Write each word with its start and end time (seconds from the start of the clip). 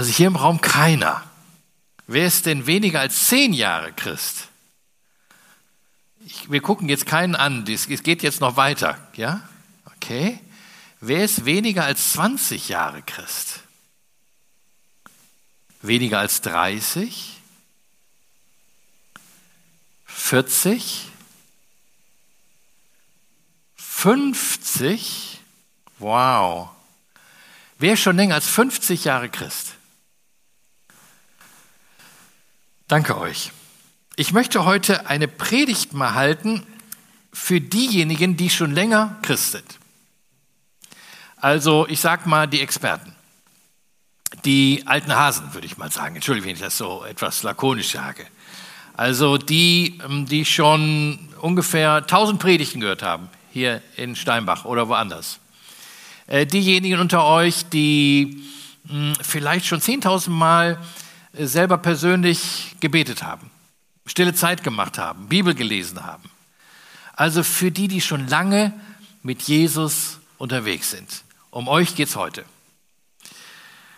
Also 0.00 0.12
hier 0.12 0.28
im 0.28 0.36
Raum 0.36 0.62
keiner. 0.62 1.22
Wer 2.06 2.24
ist 2.26 2.46
denn 2.46 2.66
weniger 2.66 3.00
als 3.00 3.26
zehn 3.26 3.52
Jahre 3.52 3.92
Christ? 3.92 4.48
Ich, 6.24 6.50
wir 6.50 6.62
gucken 6.62 6.88
jetzt 6.88 7.04
keinen 7.04 7.36
an, 7.36 7.66
es 7.68 7.86
geht 7.86 8.22
jetzt 8.22 8.40
noch 8.40 8.56
weiter. 8.56 8.96
Ja? 9.12 9.46
Okay. 9.96 10.40
Wer 11.02 11.22
ist 11.22 11.44
weniger 11.44 11.84
als 11.84 12.14
20 12.14 12.70
Jahre 12.70 13.02
Christ? 13.02 13.60
Weniger 15.82 16.20
als 16.20 16.40
30? 16.40 17.36
40? 20.06 21.08
50? 23.76 25.40
Wow. 25.98 26.70
Wer 27.78 27.92
ist 27.92 28.00
schon 28.00 28.16
länger 28.16 28.36
als 28.36 28.48
50 28.48 29.04
Jahre 29.04 29.28
Christ? 29.28 29.74
Danke 32.90 33.16
euch. 33.18 33.52
Ich 34.16 34.32
möchte 34.32 34.64
heute 34.64 35.06
eine 35.06 35.28
Predigt 35.28 35.92
mal 35.92 36.14
halten 36.14 36.66
für 37.32 37.60
diejenigen, 37.60 38.36
die 38.36 38.50
schon 38.50 38.74
länger 38.74 39.16
Christ 39.22 39.52
sind. 39.52 39.78
Also 41.36 41.86
ich 41.86 42.00
sage 42.00 42.28
mal 42.28 42.48
die 42.48 42.60
Experten. 42.60 43.14
Die 44.44 44.82
alten 44.86 45.14
Hasen, 45.14 45.54
würde 45.54 45.68
ich 45.68 45.78
mal 45.78 45.92
sagen. 45.92 46.16
Entschuldigung, 46.16 46.48
wenn 46.48 46.56
ich 46.56 46.62
das 46.62 46.78
so 46.78 47.04
etwas 47.04 47.44
lakonisch 47.44 47.92
sage. 47.92 48.26
Also 48.94 49.38
die, 49.38 50.00
ähm, 50.04 50.26
die 50.26 50.44
schon 50.44 51.28
ungefähr 51.40 51.98
1000 51.98 52.40
Predigten 52.40 52.80
gehört 52.80 53.04
haben, 53.04 53.28
hier 53.52 53.82
in 53.94 54.16
Steinbach 54.16 54.64
oder 54.64 54.88
woanders. 54.88 55.38
Äh, 56.26 56.44
diejenigen 56.44 56.98
unter 56.98 57.24
euch, 57.24 57.66
die 57.68 58.42
hm, 58.88 59.12
vielleicht 59.22 59.66
schon 59.66 59.78
10.000 59.80 60.30
Mal 60.30 60.76
selber 61.32 61.78
persönlich 61.78 62.76
gebetet 62.80 63.22
haben, 63.22 63.50
stille 64.06 64.34
Zeit 64.34 64.62
gemacht 64.62 64.98
haben, 64.98 65.28
Bibel 65.28 65.54
gelesen 65.54 66.04
haben. 66.04 66.30
Also 67.12 67.42
für 67.42 67.70
die, 67.70 67.88
die 67.88 68.00
schon 68.00 68.26
lange 68.28 68.72
mit 69.22 69.42
Jesus 69.42 70.18
unterwegs 70.38 70.90
sind. 70.90 71.22
Um 71.50 71.68
euch 71.68 71.94
geht 71.94 72.08
es 72.08 72.16
heute. 72.16 72.44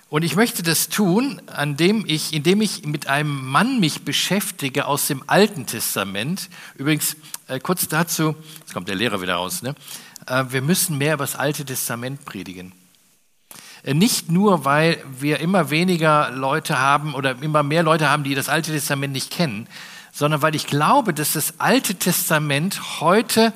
Und 0.08 0.24
ich 0.24 0.36
möchte 0.36 0.62
das 0.62 0.90
tun, 0.90 1.40
indem 1.58 2.04
ich, 2.06 2.34
indem 2.34 2.60
ich 2.60 2.84
mit 2.84 3.06
einem 3.06 3.46
Mann 3.46 3.80
mich 3.80 4.02
beschäftige 4.02 4.84
aus 4.84 5.06
dem 5.06 5.22
Alten 5.26 5.64
Testament. 5.64 6.50
Übrigens, 6.74 7.16
äh, 7.46 7.60
kurz 7.60 7.88
dazu, 7.88 8.36
jetzt 8.60 8.74
kommt 8.74 8.88
der 8.88 8.94
Lehrer 8.94 9.22
wieder 9.22 9.36
raus, 9.36 9.62
ne? 9.62 9.74
Äh, 10.26 10.44
wir 10.50 10.60
müssen 10.60 10.98
mehr 10.98 11.14
über 11.14 11.24
das 11.24 11.34
Alte 11.34 11.64
Testament 11.64 12.26
predigen. 12.26 12.74
Äh, 13.82 13.94
nicht 13.94 14.30
nur, 14.30 14.64
weil 14.64 15.02
wir 15.18 15.40
immer 15.40 15.70
weniger 15.70 16.30
Leute 16.30 16.78
haben 16.78 17.14
oder 17.14 17.42
immer 17.42 17.62
mehr 17.62 17.82
Leute 17.82 18.10
haben, 18.10 18.24
die 18.24 18.34
das 18.34 18.48
Alte 18.48 18.72
Testament 18.72 19.12
nicht 19.12 19.30
kennen, 19.30 19.66
sondern 20.12 20.42
weil 20.42 20.54
ich 20.54 20.66
glaube, 20.66 21.14
dass 21.14 21.32
das 21.32 21.58
Alte 21.58 21.94
Testament 21.94 23.00
heute 23.00 23.52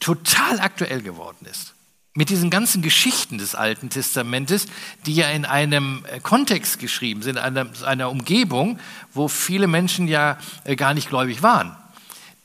total 0.00 0.60
aktuell 0.60 1.02
geworden 1.02 1.46
ist 1.50 1.72
mit 2.16 2.30
diesen 2.30 2.48
ganzen 2.48 2.80
Geschichten 2.82 3.38
des 3.38 3.54
Alten 3.54 3.90
Testamentes, 3.90 4.66
die 5.04 5.14
ja 5.14 5.28
in 5.28 5.44
einem 5.44 6.04
äh, 6.10 6.18
Kontext 6.18 6.78
geschrieben 6.78 7.22
sind, 7.22 7.38
einer, 7.38 7.66
einer 7.84 8.10
Umgebung, 8.10 8.80
wo 9.12 9.28
viele 9.28 9.66
Menschen 9.66 10.08
ja 10.08 10.38
äh, 10.64 10.76
gar 10.76 10.94
nicht 10.94 11.10
gläubig 11.10 11.42
waren. 11.42 11.76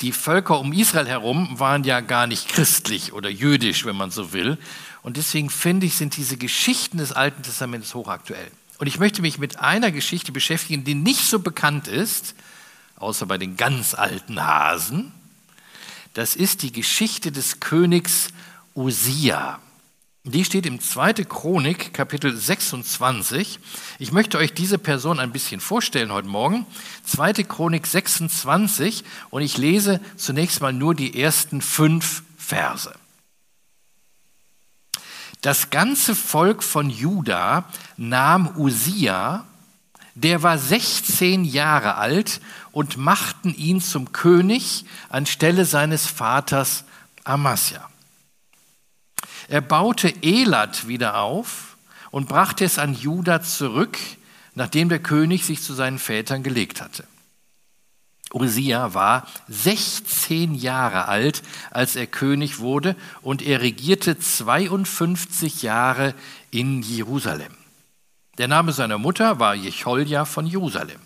Die 0.02 0.12
Völker 0.12 0.60
um 0.60 0.74
Israel 0.74 1.08
herum 1.08 1.60
waren 1.60 1.84
ja 1.84 2.02
gar 2.02 2.28
nicht 2.28 2.50
christlich 2.50 3.14
oder 3.14 3.30
jüdisch, 3.30 3.86
wenn 3.86 3.96
man 3.96 4.12
so 4.12 4.34
will. 4.34 4.58
Und 5.04 5.18
deswegen 5.18 5.50
finde 5.50 5.88
ich, 5.88 5.96
sind 5.96 6.16
diese 6.18 6.38
Geschichten 6.38 6.98
des 6.98 7.12
Alten 7.12 7.44
Testamentes 7.44 7.96
hochaktuell. 7.96 8.52
Und 8.78 8.88
ich 8.88 9.00
möchte 9.00 9.22
mich 9.22 9.38
mit 9.38 9.60
einer 9.60 9.92
Geschichte 9.92 10.32
beschäftigen, 10.32 10.84
die 10.84 10.96
nicht 10.96 11.26
so 11.26 11.40
bekannt 11.40 11.88
ist, 11.88 12.36
außer 12.96 13.26
bei 13.26 13.38
den 13.38 13.58
ganz 13.58 13.94
alten 13.94 14.44
Hasen. 14.44 15.12
Das 16.14 16.36
ist 16.36 16.62
die 16.62 16.72
Geschichte 16.72 17.32
des 17.32 17.60
Königs 17.60 18.30
Usia. 18.76 19.60
Die 20.24 20.46
steht 20.46 20.68
im 20.68 20.80
2. 20.80 21.14
Chronik, 21.26 21.96
Kapitel 21.96 22.36
26. 22.36 23.60
Ich 23.98 24.12
möchte 24.12 24.38
euch 24.38 24.54
diese 24.54 24.78
Person 24.78 25.20
ein 25.20 25.32
bisschen 25.32 25.60
vorstellen 25.60 26.12
heute 26.12 26.28
Morgen. 26.28 26.68
2. 27.06 27.34
Chronik 27.44 27.88
26 27.88 29.04
und 29.32 29.42
ich 29.42 29.58
lese 29.58 30.00
zunächst 30.18 30.62
mal 30.62 30.74
nur 30.74 30.94
die 30.94 31.20
ersten 31.20 31.62
fünf 31.62 32.22
Verse. 32.38 32.94
Das 35.42 35.72
ganze 35.72 36.16
Volk 36.16 36.62
von 36.62 36.90
Juda 36.92 37.66
nahm 37.98 38.56
Usia, 38.58 39.46
der 40.14 40.44
war 40.44 40.60
16 40.60 41.44
Jahre 41.44 41.96
alt, 41.96 42.42
und 42.72 42.96
machten 42.98 43.54
ihn 43.54 43.82
zum 43.82 44.14
König 44.14 44.86
anstelle 45.10 45.66
seines 45.66 46.06
Vaters 46.06 46.86
Amasja. 47.24 47.90
Er 49.50 49.62
baute 49.62 50.14
Elat 50.24 50.88
wieder 50.88 51.18
auf 51.18 51.76
und 52.12 52.30
brachte 52.30 52.64
es 52.64 52.80
an 52.80 52.94
Juda 52.94 53.42
zurück, 53.42 53.98
nachdem 54.56 54.90
der 54.90 55.00
König 55.00 55.46
sich 55.46 55.62
zu 55.62 55.74
seinen 55.74 56.00
Vätern 56.00 56.44
gelegt 56.44 56.82
hatte. 56.82 57.06
Usia 58.34 58.94
war 58.94 59.28
16 59.50 60.56
Jahre 60.56 61.08
alt, 61.08 61.42
als 61.72 61.96
er 61.96 62.08
König 62.08 62.60
wurde, 62.60 62.96
und 63.22 63.42
er 63.42 63.62
regierte 63.62 64.18
52 64.18 65.62
Jahre 65.62 66.14
in 66.50 66.82
Jerusalem. 66.82 67.54
Der 68.38 68.48
Name 68.48 68.72
seiner 68.72 68.98
Mutter 68.98 69.40
war 69.40 69.56
Jecholja 69.56 70.26
von 70.26 70.48
Jerusalem. 70.48 71.00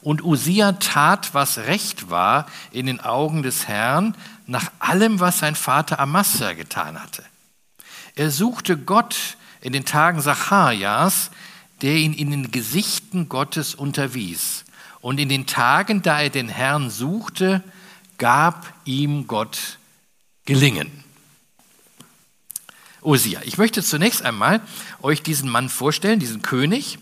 Und 0.00 0.22
Usia 0.22 0.72
tat, 0.72 1.34
was 1.34 1.58
recht 1.58 2.08
war 2.08 2.46
in 2.70 2.86
den 2.86 3.00
Augen 3.00 3.42
des 3.42 3.66
Herrn, 3.66 4.16
nach 4.46 4.70
allem, 4.78 5.18
was 5.20 5.40
sein 5.40 5.56
Vater 5.56 5.98
Amasa 5.98 6.52
getan 6.52 7.02
hatte. 7.02 7.24
Er 8.14 8.30
suchte 8.30 8.76
Gott 8.76 9.36
in 9.60 9.72
den 9.72 9.84
Tagen 9.84 10.20
Zacharias, 10.20 11.30
der 11.82 11.96
ihn 11.96 12.14
in 12.14 12.30
den 12.30 12.50
Gesichten 12.50 13.28
Gottes 13.28 13.74
unterwies. 13.74 14.64
Und 15.00 15.20
in 15.20 15.28
den 15.28 15.46
Tagen, 15.46 16.02
da 16.02 16.20
er 16.20 16.30
den 16.30 16.48
Herrn 16.48 16.90
suchte, 16.90 17.62
gab 18.18 18.72
ihm 18.84 19.26
Gott 19.26 19.78
Gelingen. 20.44 21.04
Osia. 23.00 23.40
Ich 23.44 23.58
möchte 23.58 23.82
zunächst 23.82 24.22
einmal 24.22 24.60
euch 25.02 25.22
diesen 25.22 25.48
Mann 25.48 25.68
vorstellen, 25.68 26.18
diesen 26.18 26.42
König, 26.42 26.98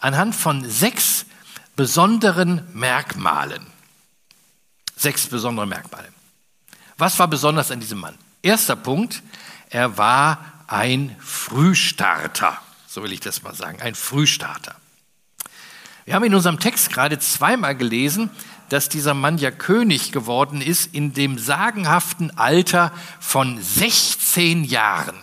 anhand 0.00 0.34
von 0.34 0.68
sechs 0.68 1.26
besonderen 1.76 2.66
Merkmalen. 2.72 3.64
Sechs 4.96 5.26
besondere 5.28 5.66
Merkmale. 5.66 6.08
Was 6.98 7.18
war 7.18 7.28
besonders 7.28 7.70
an 7.70 7.80
diesem 7.80 8.00
Mann? 8.00 8.18
Erster 8.42 8.76
Punkt, 8.76 9.22
er 9.70 9.96
war 9.96 10.64
ein 10.66 11.16
Frühstarter, 11.20 12.60
so 12.86 13.02
will 13.02 13.12
ich 13.12 13.20
das 13.20 13.42
mal 13.42 13.54
sagen, 13.54 13.80
ein 13.80 13.94
Frühstarter. 13.94 14.76
Wir 16.10 16.16
haben 16.16 16.24
in 16.24 16.34
unserem 16.34 16.58
Text 16.58 16.92
gerade 16.92 17.20
zweimal 17.20 17.76
gelesen, 17.76 18.30
dass 18.68 18.88
dieser 18.88 19.14
Mann 19.14 19.38
ja 19.38 19.52
König 19.52 20.10
geworden 20.10 20.60
ist 20.60 20.92
in 20.92 21.12
dem 21.12 21.38
sagenhaften 21.38 22.36
Alter 22.36 22.90
von 23.20 23.62
16 23.62 24.64
Jahren. 24.64 25.14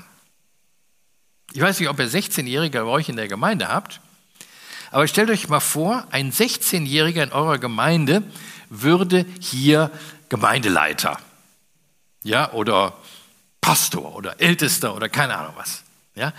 Ich 1.51 1.59
weiß 1.59 1.81
nicht, 1.81 1.89
ob 1.89 1.99
ihr 1.99 2.09
16-Jähriger 2.09 2.85
bei 2.85 2.89
euch 2.89 3.09
in 3.09 3.17
der 3.17 3.27
Gemeinde 3.27 3.67
habt, 3.67 3.99
aber 4.89 5.05
stellt 5.09 5.29
euch 5.29 5.49
mal 5.49 5.59
vor, 5.59 6.07
ein 6.11 6.31
16-Jähriger 6.31 7.23
in 7.23 7.33
eurer 7.33 7.57
Gemeinde 7.57 8.23
würde 8.69 9.25
hier 9.41 9.91
Gemeindeleiter 10.29 11.17
ja, 12.23 12.53
oder 12.53 12.93
Pastor 13.59 14.15
oder 14.15 14.39
Ältester 14.39 14.95
oder 14.95 15.09
keine 15.09 15.37
Ahnung 15.37 15.55
was. 15.57 15.83
Ja, 16.17 16.33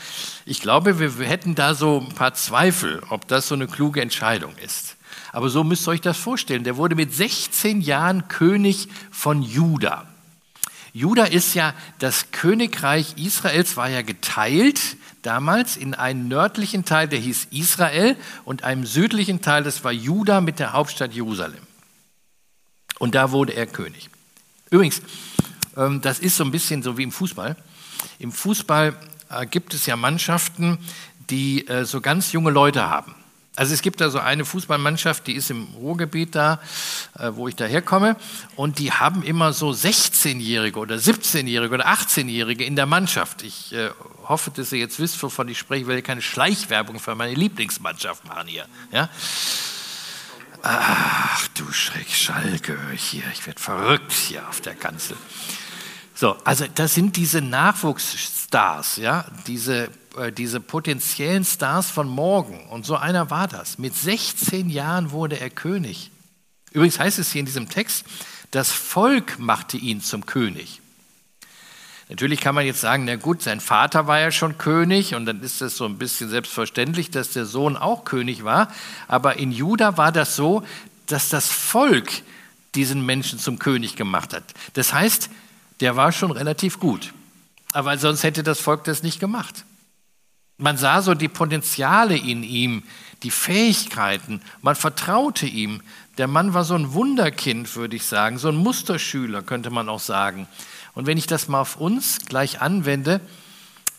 ich 0.44 0.60
glaube, 0.60 0.98
wir, 0.98 1.26
hätten 1.26 1.54
da 1.54 1.72
so 1.72 2.04
ein 2.04 2.12
paar 2.12 2.34
Zweifel, 2.34 3.00
ob 3.10 3.28
das 3.28 3.46
so 3.46 3.54
eine 3.54 3.68
kluge 3.68 4.00
Entscheidung 4.00 4.56
ist. 4.58 4.96
Aber 5.30 5.48
so 5.50 5.62
müsst 5.62 5.86
ihr 5.86 5.92
euch 5.92 6.00
das 6.00 6.16
vorstellen. 6.16 6.64
Der 6.64 6.76
wurde 6.76 6.96
mit 6.96 7.14
16 7.14 7.80
Jahren 7.80 8.26
König 8.26 8.88
von 9.12 9.40
Juda. 9.40 10.08
Juda 10.92 11.26
ist 11.26 11.54
ja 11.54 11.74
das 12.00 12.32
Königreich 12.32 13.18
Israels, 13.18 13.76
war 13.76 13.88
ja 13.88 14.02
geteilt 14.02 14.80
damals 15.22 15.76
in 15.76 15.94
einen 15.94 16.26
nördlichen 16.26 16.84
Teil, 16.84 17.06
der 17.06 17.20
hieß 17.20 17.48
Israel, 17.52 18.16
und 18.44 18.64
einem 18.64 18.84
südlichen 18.84 19.42
Teil, 19.42 19.62
das 19.62 19.84
war 19.84 19.92
Juda 19.92 20.40
mit 20.40 20.58
der 20.58 20.72
Hauptstadt 20.72 21.12
Jerusalem. 21.12 21.62
Und 22.98 23.14
da 23.14 23.30
wurde 23.30 23.54
er 23.54 23.68
König. 23.68 24.10
Übrigens, 24.70 25.02
ähm, 25.76 26.00
das 26.00 26.18
ist 26.18 26.36
so 26.36 26.42
ein 26.42 26.50
bisschen 26.50 26.82
so 26.82 26.98
wie 26.98 27.04
im 27.04 27.12
Fußball. 27.12 27.54
Im 28.18 28.32
Fußball 28.32 28.98
äh, 29.30 29.46
gibt 29.46 29.74
es 29.74 29.86
ja 29.86 29.96
Mannschaften, 29.96 30.78
die 31.30 31.66
äh, 31.68 31.84
so 31.84 32.00
ganz 32.00 32.32
junge 32.32 32.50
Leute 32.50 32.88
haben. 32.88 33.14
Also 33.56 33.74
es 33.74 33.82
gibt 33.82 34.00
da 34.00 34.08
so 34.08 34.20
eine 34.20 34.44
Fußballmannschaft, 34.44 35.26
die 35.26 35.32
ist 35.32 35.50
im 35.50 35.64
Ruhrgebiet 35.74 36.34
da, 36.34 36.60
äh, 37.18 37.30
wo 37.32 37.48
ich 37.48 37.56
da 37.56 37.64
herkomme, 37.64 38.16
und 38.54 38.78
die 38.78 38.92
haben 38.92 39.22
immer 39.22 39.52
so 39.52 39.70
16-Jährige 39.70 40.78
oder 40.78 40.94
17-Jährige 40.94 41.74
oder 41.74 41.88
18-Jährige 41.88 42.64
in 42.64 42.76
der 42.76 42.86
Mannschaft. 42.86 43.42
Ich 43.42 43.74
hoffe, 44.28 44.52
dass 44.52 44.70
ihr 44.72 44.78
jetzt 44.78 45.00
wisst, 45.00 45.20
wovon 45.22 45.48
ich 45.48 45.58
spreche. 45.58 45.82
Ich 45.82 45.88
will 45.88 46.02
keine 46.02 46.22
Schleichwerbung 46.22 47.00
für 47.00 47.14
meine 47.16 47.34
Lieblingsmannschaft 47.34 48.26
machen 48.26 48.46
hier. 48.46 48.66
Ja? 48.92 49.08
Ach 50.62 51.48
du 51.48 51.70
Schreck, 51.72 52.10
Schalke 52.10 52.78
hier. 52.96 53.24
Ich 53.32 53.46
werde 53.46 53.60
verrückt 53.60 54.12
hier 54.12 54.48
auf 54.48 54.60
der 54.60 54.74
Kanzel. 54.74 55.16
So, 56.18 56.36
also 56.42 56.64
das 56.74 56.94
sind 56.94 57.14
diese 57.14 57.40
Nachwuchsstars, 57.40 58.96
ja, 58.96 59.24
diese 59.46 59.88
äh, 60.16 60.32
diese 60.32 60.58
potenziellen 60.58 61.44
Stars 61.44 61.92
von 61.92 62.08
morgen. 62.08 62.66
Und 62.70 62.84
so 62.84 62.96
einer 62.96 63.30
war 63.30 63.46
das. 63.46 63.78
Mit 63.78 63.94
16 63.94 64.68
Jahren 64.68 65.12
wurde 65.12 65.38
er 65.38 65.48
König. 65.48 66.10
Übrigens 66.72 66.98
heißt 66.98 67.20
es 67.20 67.30
hier 67.30 67.38
in 67.38 67.46
diesem 67.46 67.68
Text, 67.68 68.04
das 68.50 68.72
Volk 68.72 69.38
machte 69.38 69.76
ihn 69.76 70.00
zum 70.00 70.26
König. 70.26 70.80
Natürlich 72.08 72.40
kann 72.40 72.56
man 72.56 72.66
jetzt 72.66 72.80
sagen, 72.80 73.04
na 73.04 73.14
gut, 73.14 73.42
sein 73.42 73.60
Vater 73.60 74.08
war 74.08 74.18
ja 74.18 74.32
schon 74.32 74.58
König 74.58 75.14
und 75.14 75.24
dann 75.24 75.40
ist 75.40 75.62
es 75.62 75.76
so 75.76 75.84
ein 75.84 75.98
bisschen 75.98 76.30
selbstverständlich, 76.30 77.12
dass 77.12 77.30
der 77.30 77.44
Sohn 77.44 77.76
auch 77.76 78.04
König 78.04 78.42
war. 78.42 78.72
Aber 79.06 79.36
in 79.36 79.52
Juda 79.52 79.98
war 79.98 80.10
das 80.10 80.34
so, 80.34 80.64
dass 81.06 81.28
das 81.28 81.46
Volk 81.46 82.10
diesen 82.74 83.06
Menschen 83.06 83.38
zum 83.38 83.60
König 83.60 83.94
gemacht 83.94 84.34
hat. 84.34 84.42
Das 84.72 84.92
heißt, 84.92 85.30
der 85.80 85.96
war 85.96 86.12
schon 86.12 86.30
relativ 86.30 86.80
gut. 86.80 87.12
Aber 87.72 87.96
sonst 87.98 88.22
hätte 88.22 88.42
das 88.42 88.60
Volk 88.60 88.84
das 88.84 89.02
nicht 89.02 89.20
gemacht. 89.20 89.64
Man 90.56 90.76
sah 90.76 91.02
so 91.02 91.14
die 91.14 91.28
Potenziale 91.28 92.16
in 92.16 92.42
ihm, 92.42 92.82
die 93.22 93.30
Fähigkeiten. 93.30 94.40
Man 94.60 94.74
vertraute 94.74 95.46
ihm. 95.46 95.82
Der 96.18 96.26
Mann 96.26 96.54
war 96.54 96.64
so 96.64 96.74
ein 96.74 96.92
Wunderkind, 96.94 97.76
würde 97.76 97.96
ich 97.96 98.04
sagen, 98.04 98.38
so 98.38 98.48
ein 98.48 98.56
Musterschüler, 98.56 99.42
könnte 99.42 99.70
man 99.70 99.88
auch 99.88 100.00
sagen. 100.00 100.48
Und 100.94 101.06
wenn 101.06 101.18
ich 101.18 101.28
das 101.28 101.46
mal 101.46 101.60
auf 101.60 101.76
uns 101.76 102.18
gleich 102.26 102.60
anwende, 102.60 103.20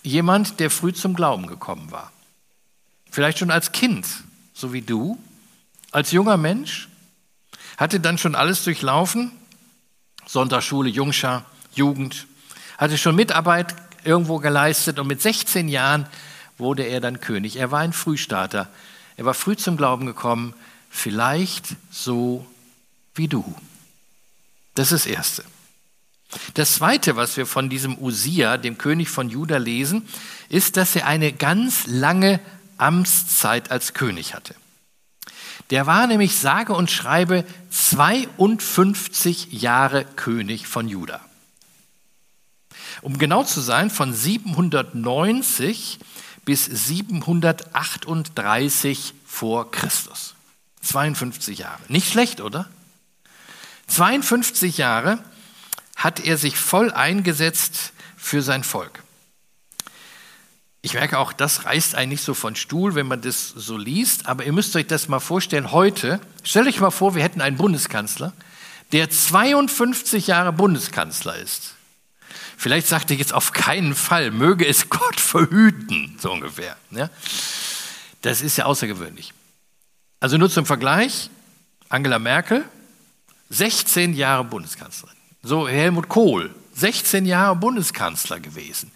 jemand, 0.04 0.60
der 0.60 0.70
früh 0.70 0.94
zum 0.94 1.16
Glauben 1.16 1.48
gekommen 1.48 1.92
war. 1.92 2.12
Vielleicht 3.10 3.40
schon 3.40 3.52
als 3.52 3.72
Kind, 3.72 4.06
so 4.54 4.74
wie 4.74 4.82
du, 4.82 5.18
als 5.92 6.12
junger 6.12 6.38
Mensch, 6.38 6.90
hatte 7.78 8.00
dann 8.00 8.18
schon 8.18 8.36
alles 8.36 8.64
durchlaufen, 8.64 9.32
Sonntagsschule, 10.26 10.90
Jungschar, 10.90 11.46
Jugend, 11.80 12.28
hatte 12.78 12.98
schon 12.98 13.16
Mitarbeit 13.16 13.76
irgendwo 14.04 14.38
geleistet 14.38 15.00
und 15.00 15.08
mit 15.08 15.22
16 15.22 15.68
Jahren 15.68 16.06
wurde 16.58 16.84
er 16.84 17.00
dann 17.00 17.22
König. 17.22 17.56
Er 17.56 17.72
war 17.72 17.80
ein 17.80 17.94
Frühstarter. 17.94 18.68
Er 19.18 19.26
war 19.26 19.34
früh 19.34 19.58
zum 19.58 19.78
Glauben 19.78 20.06
gekommen, 20.06 20.54
vielleicht 20.90 21.76
so 21.92 22.46
wie 23.16 23.28
du. 23.28 23.44
Das 24.76 24.92
ist 24.92 25.06
das 25.06 25.12
Erste. 25.12 25.44
Das 26.54 26.76
Zweite, 26.76 27.16
was 27.16 27.38
wir 27.38 27.46
von 27.46 27.70
diesem 27.70 27.98
Usia, 27.98 28.58
dem 28.58 28.78
König 28.78 29.10
von 29.10 29.30
Juda, 29.30 29.58
lesen, 29.58 30.08
ist, 30.48 30.78
dass 30.78 30.96
er 30.96 31.08
eine 31.08 31.34
ganz 31.34 31.88
lange 31.88 32.40
Amtszeit 32.78 33.72
als 33.72 33.94
König 33.94 34.36
hatte. 34.36 34.56
Der 35.70 35.86
war 35.86 36.08
nämlich 36.08 36.38
sage 36.38 36.74
und 36.74 36.92
schreibe 36.92 37.46
52 37.72 39.52
Jahre 39.52 40.06
König 40.06 40.68
von 40.68 40.88
Juda. 40.88 41.22
Um 43.02 43.18
genau 43.18 43.44
zu 43.44 43.62
sein, 43.62 43.90
von 43.90 44.14
790 44.14 45.98
bis 46.46 46.66
738 46.66 49.16
vor 49.26 49.72
Christus. 49.72 50.36
52 50.82 51.60
Jahre. 51.60 51.80
Nicht 51.88 52.10
schlecht, 52.10 52.42
oder? 52.42 52.68
52 53.88 54.78
Jahre 54.78 55.24
hat 55.96 56.20
er 56.20 56.38
sich 56.38 56.58
voll 56.58 56.92
eingesetzt 56.92 57.94
für 58.18 58.42
sein 58.42 58.64
Volk. 58.64 59.04
Ich 60.82 60.94
merke 60.94 61.20
auch, 61.20 61.34
das 61.34 61.66
reißt 61.66 61.96
eigentlich 61.96 62.22
so 62.22 62.34
von 62.34 62.56
Stuhl, 62.56 62.96
wenn 62.96 63.08
man 63.08 63.22
das 63.22 63.50
so 63.50 63.76
liest, 63.76 64.28
aber 64.28 64.46
ihr 64.46 64.54
müsst 64.54 64.78
euch 64.78 64.88
das 64.88 65.10
mal 65.10 65.20
vorstellen, 65.20 65.74
heute, 65.74 66.22
stellt 66.42 66.68
euch 66.68 66.80
mal 66.80 66.92
vor, 66.92 67.16
wir 67.16 67.24
hätten 67.24 67.42
einen 67.42 67.58
Bundeskanzler, 67.58 68.32
der 68.94 69.10
52 69.10 70.28
Jahre 70.28 70.54
Bundeskanzler 70.54 71.36
ist. 71.36 71.76
Vielleicht 72.60 72.88
sagt 72.88 73.10
er 73.10 73.16
jetzt 73.16 73.34
auf 73.34 73.54
keinen 73.54 73.96
Fall, 73.96 74.32
möge 74.32 74.68
es 74.68 74.90
Gott 74.90 75.18
verhüten, 75.18 76.18
so 76.20 76.30
ungefähr. 76.30 76.76
Ja? 76.92 77.10
Das 78.22 78.42
ist 78.42 78.58
ja 78.58 78.66
außergewöhnlich. 78.66 79.34
Also 80.20 80.38
nur 80.38 80.50
zum 80.50 80.66
Vergleich, 80.66 81.30
Angela 81.88 82.20
Merkel, 82.20 82.66
16 83.48 84.14
Jahre 84.14 84.44
Bundeskanzlerin. 84.44 85.16
So 85.42 85.70
Helmut 85.70 86.10
Kohl, 86.10 86.54
16 86.74 87.26
Jahre 87.26 87.56
Bundeskanzler 87.56 88.42
gewesen. 88.42 88.92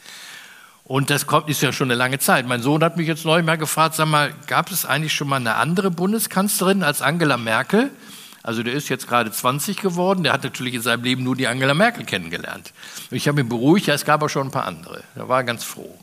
Und 0.83 1.09
das 1.09 1.25
kommt, 1.25 1.48
ist 1.48 1.62
ja 1.62 1.71
schon 1.71 1.88
eine 1.88 1.95
lange 1.95 2.19
Zeit. 2.19 2.45
Mein 2.45 2.62
Sohn 2.62 2.83
hat 2.83 2.98
mich 2.98 3.07
jetzt 3.07 3.24
neulich 3.24 3.45
mal 3.45 3.57
gefragt, 3.57 3.95
sag 3.95 4.09
mal, 4.09 4.33
gab 4.48 4.71
es 4.71 4.86
eigentlich 4.86 5.13
schon 5.13 5.30
mal 5.30 5.38
eine 5.38 5.56
andere 5.56 5.89
Bundeskanzlerin 5.89 6.83
als 6.83 7.01
Angela 7.01 7.38
Merkel? 7.38 7.92
Also 8.44 8.62
der 8.62 8.74
ist 8.74 8.90
jetzt 8.90 9.07
gerade 9.07 9.31
20 9.31 9.78
geworden, 9.78 10.24
der 10.24 10.34
hat 10.34 10.44
natürlich 10.44 10.74
in 10.74 10.81
seinem 10.81 11.04
Leben 11.04 11.24
nur 11.24 11.38
die 11.38 11.48
Angela 11.48 11.74
Merkel 11.74 12.04
kennengelernt. 12.04 12.74
Ich 13.10 13.30
habe 13.30 13.40
ihn 13.40 13.48
beruhigt, 13.48 13.88
ja, 13.88 13.94
es 13.94 14.04
gab 14.04 14.22
auch 14.22 14.28
schon 14.28 14.48
ein 14.48 14.51
paar 14.51 14.66
andere. 14.66 15.01
Da 15.16 15.30
war 15.30 15.40
er 15.40 15.44
ganz 15.45 15.63
froh. 15.63 15.98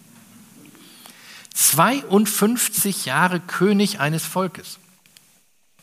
52 1.52 3.04
Jahre 3.04 3.40
König 3.40 4.00
eines 4.00 4.24
Volkes. 4.24 4.78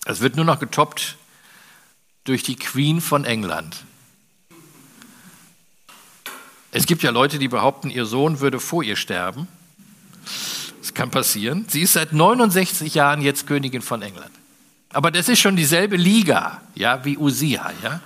Das 0.04 0.22
wird 0.22 0.36
nur 0.36 0.46
noch 0.46 0.60
getoppt 0.60 1.18
durch 2.24 2.42
die 2.42 2.56
Queen 2.56 3.02
von 3.02 3.24
England. 3.24 3.84
Es 6.72 6.88
gibt 6.88 7.04
ja 7.04 7.12
Leute, 7.12 7.38
die 7.38 7.48
behaupten, 7.48 7.92
ihr 7.92 8.06
Sohn 8.06 8.40
würde 8.40 8.60
vor 8.60 8.84
ihr 8.84 8.96
sterben. 8.96 9.48
Das 10.82 10.96
kann 10.96 11.12
passieren. 11.12 11.66
Sie 11.70 11.82
ist 11.82 11.94
seit 11.94 12.14
69 12.14 12.96
Jahren 12.96 13.22
jetzt 13.22 13.46
Königin 13.46 13.82
von 13.82 14.02
England. 14.02 14.32
Aber 14.94 15.12
das 15.12 15.30
ist 15.30 15.40
schon 15.40 15.56
dieselbe 15.56 15.98
Liga, 15.98 16.62
ja, 16.76 17.04
wie 17.04 17.18
Usia, 17.18 17.72
ja. 17.84 18.02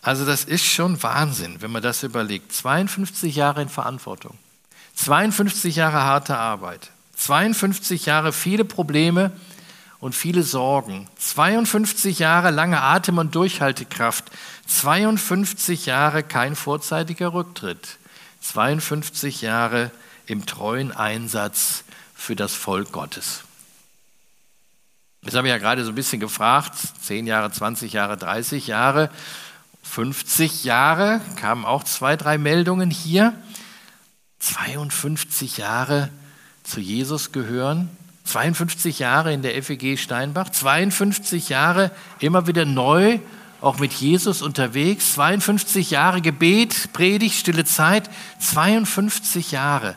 Also 0.00 0.24
das 0.26 0.44
ist 0.44 0.64
schon 0.64 1.00
Wahnsinn, 1.02 1.56
wenn 1.60 1.70
man 1.70 1.82
das 1.82 2.02
überlegt. 2.02 2.52
52 2.52 3.36
Jahre 3.36 3.62
in 3.62 3.68
Verantwortung, 3.68 4.36
52 4.96 5.76
Jahre 5.76 6.02
harte 6.02 6.36
Arbeit, 6.36 6.90
52 7.16 8.06
Jahre 8.06 8.32
viele 8.32 8.64
Probleme 8.64 9.30
und 10.00 10.14
viele 10.14 10.42
Sorgen, 10.42 11.08
52 11.18 12.18
Jahre 12.18 12.50
lange 12.50 12.80
Atem- 12.80 13.18
und 13.18 13.34
Durchhaltekraft, 13.34 14.24
52 14.66 15.86
Jahre 15.86 16.24
kein 16.24 16.56
vorzeitiger 16.56 17.32
Rücktritt, 17.32 17.98
52 18.40 19.42
Jahre 19.42 19.92
im 20.26 20.46
treuen 20.46 20.90
Einsatz 20.90 21.84
für 22.14 22.34
das 22.34 22.54
Volk 22.54 22.90
Gottes. 22.90 23.44
Das 25.24 25.34
habe 25.34 25.46
ich 25.46 25.52
ja 25.52 25.58
gerade 25.58 25.84
so 25.84 25.92
ein 25.92 25.94
bisschen 25.94 26.18
gefragt. 26.18 26.74
10 27.02 27.26
Jahre, 27.26 27.50
20 27.50 27.92
Jahre, 27.92 28.16
30 28.16 28.66
Jahre, 28.66 29.08
50 29.84 30.64
Jahre, 30.64 31.20
kamen 31.36 31.64
auch 31.64 31.84
zwei, 31.84 32.16
drei 32.16 32.38
Meldungen 32.38 32.90
hier. 32.90 33.32
52 34.40 35.58
Jahre 35.58 36.08
zu 36.64 36.80
Jesus 36.80 37.30
gehören, 37.30 37.88
52 38.24 38.98
Jahre 38.98 39.32
in 39.32 39.42
der 39.42 39.60
FEG 39.62 39.96
Steinbach, 39.96 40.48
52 40.50 41.48
Jahre 41.48 41.92
immer 42.18 42.48
wieder 42.48 42.64
neu, 42.64 43.20
auch 43.60 43.78
mit 43.78 43.92
Jesus 43.92 44.42
unterwegs, 44.42 45.14
52 45.14 45.92
Jahre 45.92 46.20
Gebet, 46.20 46.92
Predigt, 46.92 47.36
stille 47.36 47.64
Zeit, 47.64 48.10
52 48.40 49.52
Jahre, 49.52 49.94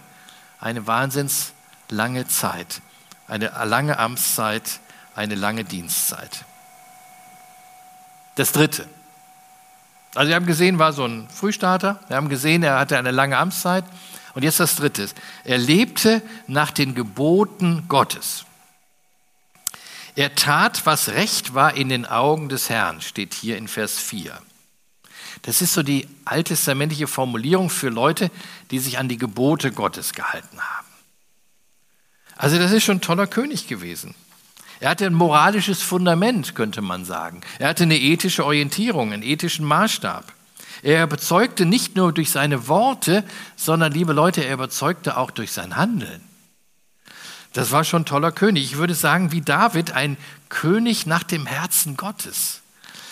eine 0.59 0.85
wahnsinns 0.85 1.53
lange 1.89 2.27
Zeit, 2.27 2.81
eine 3.27 3.51
lange 3.65 3.97
Amtszeit 3.97 4.79
eine 5.15 5.35
lange 5.35 5.63
Dienstzeit. 5.63 6.45
Das 8.35 8.51
Dritte. 8.51 8.87
Also 10.13 10.29
wir 10.29 10.35
haben 10.35 10.45
gesehen, 10.45 10.77
war 10.77 10.93
so 10.93 11.05
ein 11.05 11.27
Frühstarter. 11.29 11.99
Wir 12.07 12.17
haben 12.17 12.29
gesehen, 12.29 12.63
er 12.63 12.79
hatte 12.79 12.97
eine 12.97 13.11
lange 13.11 13.37
Amtszeit. 13.37 13.85
Und 14.33 14.43
jetzt 14.43 14.59
das 14.59 14.75
Dritte. 14.75 15.09
Er 15.45 15.57
lebte 15.57 16.21
nach 16.47 16.71
den 16.71 16.93
Geboten 16.93 17.85
Gottes. 17.87 18.45
Er 20.15 20.35
tat, 20.35 20.85
was 20.85 21.09
recht 21.09 21.53
war 21.53 21.75
in 21.75 21.89
den 21.89 22.05
Augen 22.05 22.47
des 22.47 22.69
Herrn, 22.69 23.01
steht 23.01 23.33
hier 23.33 23.57
in 23.57 23.67
Vers 23.67 23.97
4. 23.97 24.37
Das 25.41 25.61
ist 25.61 25.73
so 25.73 25.83
die 25.83 26.07
alttestamentliche 26.23 27.07
Formulierung 27.07 27.69
für 27.69 27.89
Leute, 27.89 28.31
die 28.71 28.79
sich 28.79 28.97
an 28.97 29.09
die 29.09 29.17
Gebote 29.17 29.71
Gottes 29.71 30.13
gehalten 30.13 30.59
haben. 30.59 30.87
Also 32.37 32.57
das 32.57 32.71
ist 32.71 32.83
schon 32.83 32.97
ein 32.97 33.01
toller 33.01 33.27
König 33.27 33.67
gewesen. 33.67 34.15
Er 34.79 34.89
hatte 34.89 35.05
ein 35.05 35.13
moralisches 35.13 35.81
Fundament, 35.81 36.55
könnte 36.55 36.81
man 36.81 37.05
sagen. 37.05 37.41
Er 37.59 37.69
hatte 37.69 37.83
eine 37.83 37.99
ethische 37.99 38.45
Orientierung, 38.45 39.13
einen 39.13 39.23
ethischen 39.23 39.65
Maßstab. 39.65 40.33
Er 40.83 41.03
überzeugte 41.03 41.65
nicht 41.65 41.95
nur 41.95 42.11
durch 42.13 42.29
seine 42.31 42.67
Worte, 42.67 43.23
sondern, 43.55 43.91
liebe 43.93 44.13
Leute, 44.13 44.43
er 44.43 44.53
überzeugte 44.53 45.17
auch 45.17 45.31
durch 45.31 45.51
sein 45.51 45.77
Handeln. 45.77 46.21
Das 47.53 47.71
war 47.71 47.85
schon 47.85 48.01
ein 48.01 48.05
toller 48.05 48.33
König. 48.33 48.65
Ich 48.65 48.77
würde 48.77 48.95
sagen, 48.95 49.31
wie 49.31 49.41
David, 49.41 49.93
ein 49.93 50.17
König 50.49 51.05
nach 51.05 51.23
dem 51.23 51.45
Herzen 51.45 51.95
Gottes. 51.95 52.61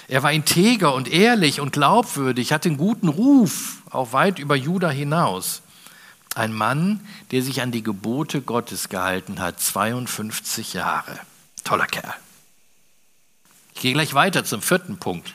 Er 0.09 0.21
war 0.21 0.33
integer 0.33 0.93
und 0.93 1.07
ehrlich 1.07 1.61
und 1.61 1.71
glaubwürdig, 1.71 2.51
hatte 2.51 2.67
einen 2.67 2.77
guten 2.77 3.07
Ruf, 3.07 3.77
auch 3.89 4.11
weit 4.11 4.39
über 4.39 4.55
Juda 4.55 4.89
hinaus. 4.89 5.61
Ein 6.35 6.51
Mann, 6.51 6.99
der 7.31 7.41
sich 7.41 7.61
an 7.61 7.71
die 7.71 7.83
Gebote 7.83 8.41
Gottes 8.41 8.89
gehalten 8.89 9.39
hat, 9.39 9.61
52 9.61 10.73
Jahre. 10.73 11.19
Toller 11.63 11.87
Kerl. 11.87 12.13
Ich 13.75 13.81
gehe 13.81 13.93
gleich 13.93 14.13
weiter 14.13 14.45
zum 14.45 14.61
vierten 14.61 14.97
Punkt. 14.97 15.33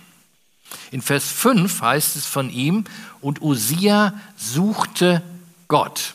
In 0.90 1.02
Vers 1.02 1.30
5 1.30 1.80
heißt 1.80 2.16
es 2.16 2.26
von 2.26 2.50
ihm, 2.50 2.84
und 3.20 3.40
Usia 3.42 4.18
suchte 4.36 5.22
Gott. 5.66 6.14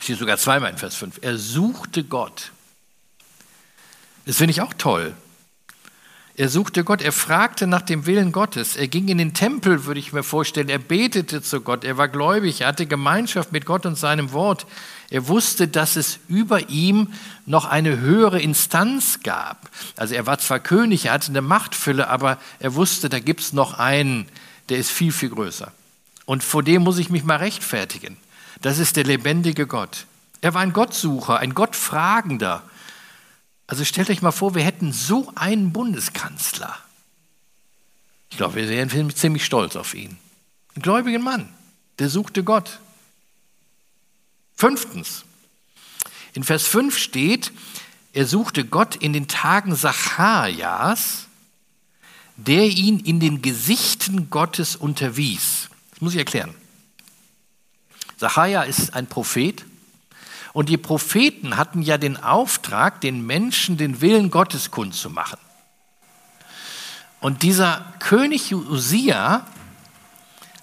Steht 0.00 0.18
sogar 0.18 0.38
zweimal 0.38 0.70
in 0.70 0.78
Vers 0.78 0.94
5. 0.94 1.18
Er 1.22 1.38
suchte 1.38 2.04
Gott. 2.04 2.52
Das 4.26 4.36
finde 4.36 4.52
ich 4.52 4.60
auch 4.60 4.74
toll. 4.74 5.14
Er 6.38 6.50
suchte 6.50 6.84
Gott, 6.84 7.00
er 7.00 7.12
fragte 7.12 7.66
nach 7.66 7.80
dem 7.80 8.04
Willen 8.04 8.30
Gottes. 8.30 8.76
Er 8.76 8.88
ging 8.88 9.08
in 9.08 9.16
den 9.16 9.32
Tempel, 9.32 9.86
würde 9.86 10.00
ich 10.00 10.12
mir 10.12 10.22
vorstellen. 10.22 10.68
Er 10.68 10.78
betete 10.78 11.40
zu 11.40 11.62
Gott. 11.62 11.82
Er 11.82 11.96
war 11.96 12.08
gläubig. 12.08 12.60
Er 12.60 12.66
hatte 12.66 12.84
Gemeinschaft 12.84 13.52
mit 13.52 13.64
Gott 13.64 13.86
und 13.86 13.96
seinem 13.96 14.32
Wort. 14.32 14.66
Er 15.08 15.28
wusste, 15.28 15.66
dass 15.66 15.96
es 15.96 16.18
über 16.28 16.68
ihm 16.68 17.08
noch 17.46 17.64
eine 17.64 18.00
höhere 18.00 18.38
Instanz 18.38 19.20
gab. 19.22 19.70
Also 19.96 20.14
er 20.14 20.26
war 20.26 20.38
zwar 20.38 20.60
König, 20.60 21.06
er 21.06 21.12
hatte 21.12 21.28
eine 21.30 21.40
Machtfülle, 21.40 22.08
aber 22.08 22.38
er 22.58 22.74
wusste, 22.74 23.08
da 23.08 23.18
gibt 23.18 23.40
es 23.40 23.54
noch 23.54 23.78
einen, 23.78 24.26
der 24.68 24.76
ist 24.76 24.90
viel, 24.90 25.12
viel 25.12 25.30
größer. 25.30 25.72
Und 26.26 26.44
vor 26.44 26.62
dem 26.62 26.82
muss 26.82 26.98
ich 26.98 27.08
mich 27.08 27.24
mal 27.24 27.36
rechtfertigen. 27.36 28.18
Das 28.60 28.78
ist 28.78 28.96
der 28.96 29.04
lebendige 29.04 29.66
Gott. 29.66 30.04
Er 30.42 30.52
war 30.52 30.60
ein 30.60 30.74
Gottsucher, 30.74 31.38
ein 31.38 31.54
Gottfragender. 31.54 32.62
Also 33.66 33.84
stellt 33.84 34.10
euch 34.10 34.22
mal 34.22 34.32
vor, 34.32 34.54
wir 34.54 34.62
hätten 34.62 34.92
so 34.92 35.32
einen 35.34 35.72
Bundeskanzler. 35.72 36.76
Ich 38.30 38.36
glaube, 38.36 38.56
wir 38.56 38.68
wären 38.68 39.14
ziemlich 39.14 39.44
stolz 39.44 39.76
auf 39.76 39.94
ihn. 39.94 40.18
Ein 40.74 40.82
gläubiger 40.82 41.18
Mann, 41.18 41.48
der 41.98 42.08
suchte 42.08 42.44
Gott. 42.44 42.80
Fünftens, 44.54 45.24
in 46.32 46.44
Vers 46.44 46.66
5 46.66 46.96
steht, 46.96 47.52
er 48.12 48.26
suchte 48.26 48.64
Gott 48.64 48.96
in 48.96 49.12
den 49.12 49.28
Tagen 49.28 49.74
Zacharias, 49.74 51.26
der 52.36 52.66
ihn 52.66 53.00
in 53.00 53.20
den 53.20 53.42
Gesichten 53.42 54.30
Gottes 54.30 54.76
unterwies. 54.76 55.68
Das 55.90 56.00
muss 56.00 56.12
ich 56.12 56.18
erklären. 56.18 56.54
Zacharia 58.18 58.62
ist 58.62 58.94
ein 58.94 59.06
Prophet 59.06 59.64
und 60.56 60.70
die 60.70 60.78
Propheten 60.78 61.58
hatten 61.58 61.82
ja 61.82 61.98
den 61.98 62.16
Auftrag, 62.16 63.02
den 63.02 63.26
Menschen 63.26 63.76
den 63.76 64.00
Willen 64.00 64.30
Gottes 64.30 64.70
kundzumachen. 64.70 65.38
Und 67.20 67.42
dieser 67.42 67.84
König 67.98 68.54
Usia 68.54 69.44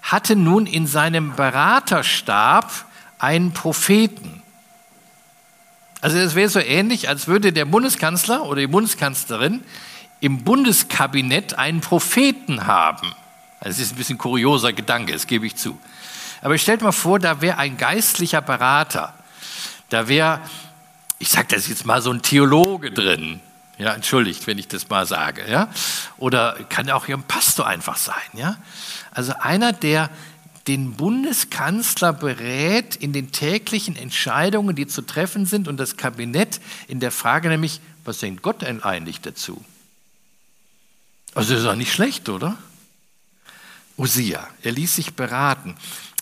hatte 0.02 0.34
nun 0.34 0.66
in 0.66 0.88
seinem 0.88 1.36
Beraterstab 1.36 2.72
einen 3.20 3.52
Propheten. 3.52 4.42
Also 6.00 6.18
es 6.18 6.34
wäre 6.34 6.48
so 6.48 6.58
ähnlich, 6.58 7.08
als 7.08 7.28
würde 7.28 7.52
der 7.52 7.64
Bundeskanzler 7.64 8.46
oder 8.46 8.62
die 8.62 8.66
Bundeskanzlerin 8.66 9.62
im 10.18 10.42
Bundeskabinett 10.42 11.56
einen 11.56 11.80
Propheten 11.80 12.66
haben. 12.66 13.14
Also 13.60 13.80
es 13.80 13.86
ist 13.86 13.92
ein 13.92 13.98
bisschen 13.98 14.18
kurioser 14.18 14.72
Gedanke, 14.72 15.12
das 15.12 15.28
gebe 15.28 15.46
ich 15.46 15.54
zu. 15.54 15.78
Aber 16.42 16.58
stellt 16.58 16.82
mal 16.82 16.90
vor, 16.90 17.20
da 17.20 17.40
wäre 17.40 17.58
ein 17.58 17.76
geistlicher 17.76 18.42
Berater. 18.42 19.14
Da 19.94 20.08
wäre, 20.08 20.40
ich 21.20 21.28
sage 21.28 21.46
das 21.54 21.68
jetzt 21.68 21.86
mal, 21.86 22.02
so 22.02 22.10
ein 22.10 22.20
Theologe 22.20 22.90
drin. 22.90 23.38
Ja, 23.78 23.94
entschuldigt, 23.94 24.44
wenn 24.48 24.58
ich 24.58 24.66
das 24.66 24.88
mal 24.88 25.06
sage. 25.06 25.48
Ja? 25.48 25.68
Oder 26.16 26.58
kann 26.68 26.90
auch 26.90 27.06
ein 27.06 27.22
Pastor 27.22 27.68
einfach 27.68 27.96
sein. 27.96 28.16
Ja? 28.32 28.56
Also 29.12 29.34
einer, 29.38 29.72
der 29.72 30.10
den 30.66 30.94
Bundeskanzler 30.94 32.12
berät 32.12 32.96
in 32.96 33.12
den 33.12 33.30
täglichen 33.30 33.94
Entscheidungen, 33.94 34.74
die 34.74 34.88
zu 34.88 35.02
treffen 35.02 35.46
sind, 35.46 35.68
und 35.68 35.76
das 35.76 35.96
Kabinett 35.96 36.60
in 36.88 36.98
der 36.98 37.12
Frage 37.12 37.48
nämlich, 37.48 37.80
was 38.04 38.18
denkt 38.18 38.42
Gott 38.42 38.62
denn 38.62 38.82
eigentlich 38.82 39.20
dazu? 39.20 39.64
Also 41.36 41.54
ist 41.54 41.64
doch 41.64 41.76
nicht 41.76 41.92
schlecht, 41.92 42.28
oder? 42.28 42.58
Usia, 43.96 44.44
er 44.64 44.72
ließ 44.72 44.96
sich 44.96 45.14
beraten. 45.14 45.76